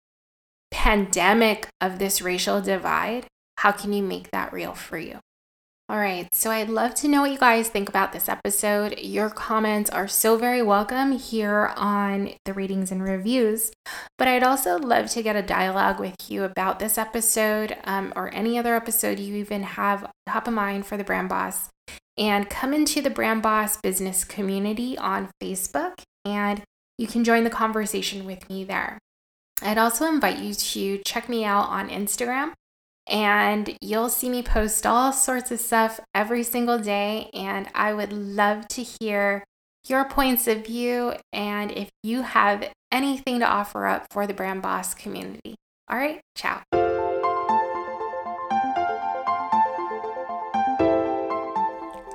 pandemic 0.72 1.68
of 1.80 2.00
this 2.00 2.24
racial 2.24 2.60
divide, 2.60 3.28
how 3.58 3.72
can 3.72 3.94
you 3.94 4.02
make 4.02 4.32
that 4.32 4.52
real 4.52 4.74
for 4.74 4.98
you? 4.98 5.20
All 5.92 5.98
right, 5.98 6.34
so 6.34 6.52
I'd 6.52 6.70
love 6.70 6.96
to 6.96 7.10
know 7.10 7.20
what 7.20 7.32
you 7.32 7.38
guys 7.38 7.68
think 7.68 7.90
about 7.90 8.14
this 8.14 8.30
episode. 8.30 8.98
Your 9.00 9.30
comments 9.30 9.90
are 9.90 10.08
so 10.08 10.38
very 10.38 10.62
welcome 10.62 11.12
here 11.12 11.74
on 11.76 12.32
the 12.46 12.54
ratings 12.54 12.94
and 12.94 13.04
reviews, 13.04 13.74
but 14.18 14.26
I'd 14.26 14.42
also 14.42 14.78
love 14.78 15.10
to 15.10 15.22
get 15.22 15.36
a 15.36 15.42
dialogue 15.42 16.00
with 16.00 16.16
you 16.30 16.46
about 16.46 16.80
this 16.80 16.98
episode 16.98 17.76
um, 17.84 18.14
or 18.16 18.34
any 18.34 18.58
other 18.58 18.74
episode 18.74 19.20
you 19.20 19.36
even 19.36 19.64
have 19.64 20.10
top 20.26 20.48
of 20.48 20.54
mind 20.54 20.86
for 20.86 20.96
the 20.96 21.04
Brand 21.04 21.28
Boss. 21.28 21.68
And 22.18 22.50
come 22.50 22.74
into 22.74 23.02
the 23.02 23.10
Brand 23.10 23.42
Boss 23.42 23.76
business 23.76 24.24
community 24.24 24.98
on 24.98 25.30
Facebook, 25.44 26.04
and 26.24 26.62
you 26.98 27.08
can 27.08 27.26
join 27.26 27.44
the 27.44 27.50
conversation 27.50 28.26
with 28.26 28.50
me 28.50 28.64
there. 28.64 28.98
I'd 29.62 29.78
also 29.78 30.06
invite 30.06 30.40
you 30.40 30.54
to 30.54 31.00
check 31.04 31.28
me 31.28 31.44
out 31.44 31.68
on 31.68 31.90
Instagram 31.90 32.54
and 33.08 33.78
you'll 33.82 34.10
see 34.10 34.30
me 34.30 34.44
post 34.44 34.86
all 34.86 35.12
sorts 35.12 35.52
of 35.52 35.60
stuff 35.60 36.00
every 36.14 36.44
single 36.44 36.80
day. 36.80 37.30
And 37.34 37.70
I 37.74 37.94
would 37.94 38.14
love 38.14 38.68
to 38.70 38.84
hear 38.84 39.44
your 39.88 40.06
points 40.06 40.48
of 40.48 40.66
view 40.66 41.14
and 41.34 41.72
if 41.72 41.90
you 42.04 42.22
have 42.22 42.72
anything 42.92 43.40
to 43.40 43.46
offer 43.46 43.88
up 43.88 44.06
for 44.12 44.28
the 44.28 44.34
Brand 44.34 44.62
Boss 44.62 44.94
community. 44.94 45.56
All 45.90 45.98
right, 45.98 46.22
ciao. 46.36 46.62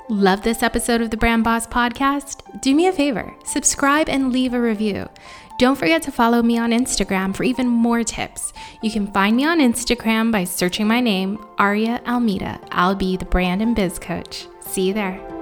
Love 0.08 0.42
this 0.42 0.62
episode 0.62 1.00
of 1.00 1.10
the 1.10 1.16
Brand 1.16 1.42
Boss 1.42 1.66
podcast? 1.66 2.40
Do 2.62 2.74
me 2.74 2.86
a 2.86 2.92
favor, 2.92 3.34
subscribe 3.44 4.08
and 4.08 4.32
leave 4.32 4.54
a 4.54 4.60
review. 4.60 5.08
Don't 5.58 5.76
forget 5.76 6.02
to 6.02 6.12
follow 6.12 6.42
me 6.42 6.58
on 6.58 6.70
Instagram 6.70 7.34
for 7.34 7.42
even 7.42 7.66
more 7.66 8.04
tips. 8.04 8.52
You 8.82 8.90
can 8.90 9.06
find 9.06 9.34
me 9.36 9.46
on 9.46 9.58
Instagram 9.58 10.30
by 10.30 10.44
searching 10.44 10.86
my 10.86 11.00
name, 11.00 11.44
Aria 11.56 12.02
Almeida. 12.06 12.60
I'll 12.72 12.94
be 12.94 13.16
the 13.16 13.24
brand 13.24 13.62
and 13.62 13.74
biz 13.74 13.98
coach. 13.98 14.46
See 14.60 14.88
you 14.88 14.92
there. 14.92 15.35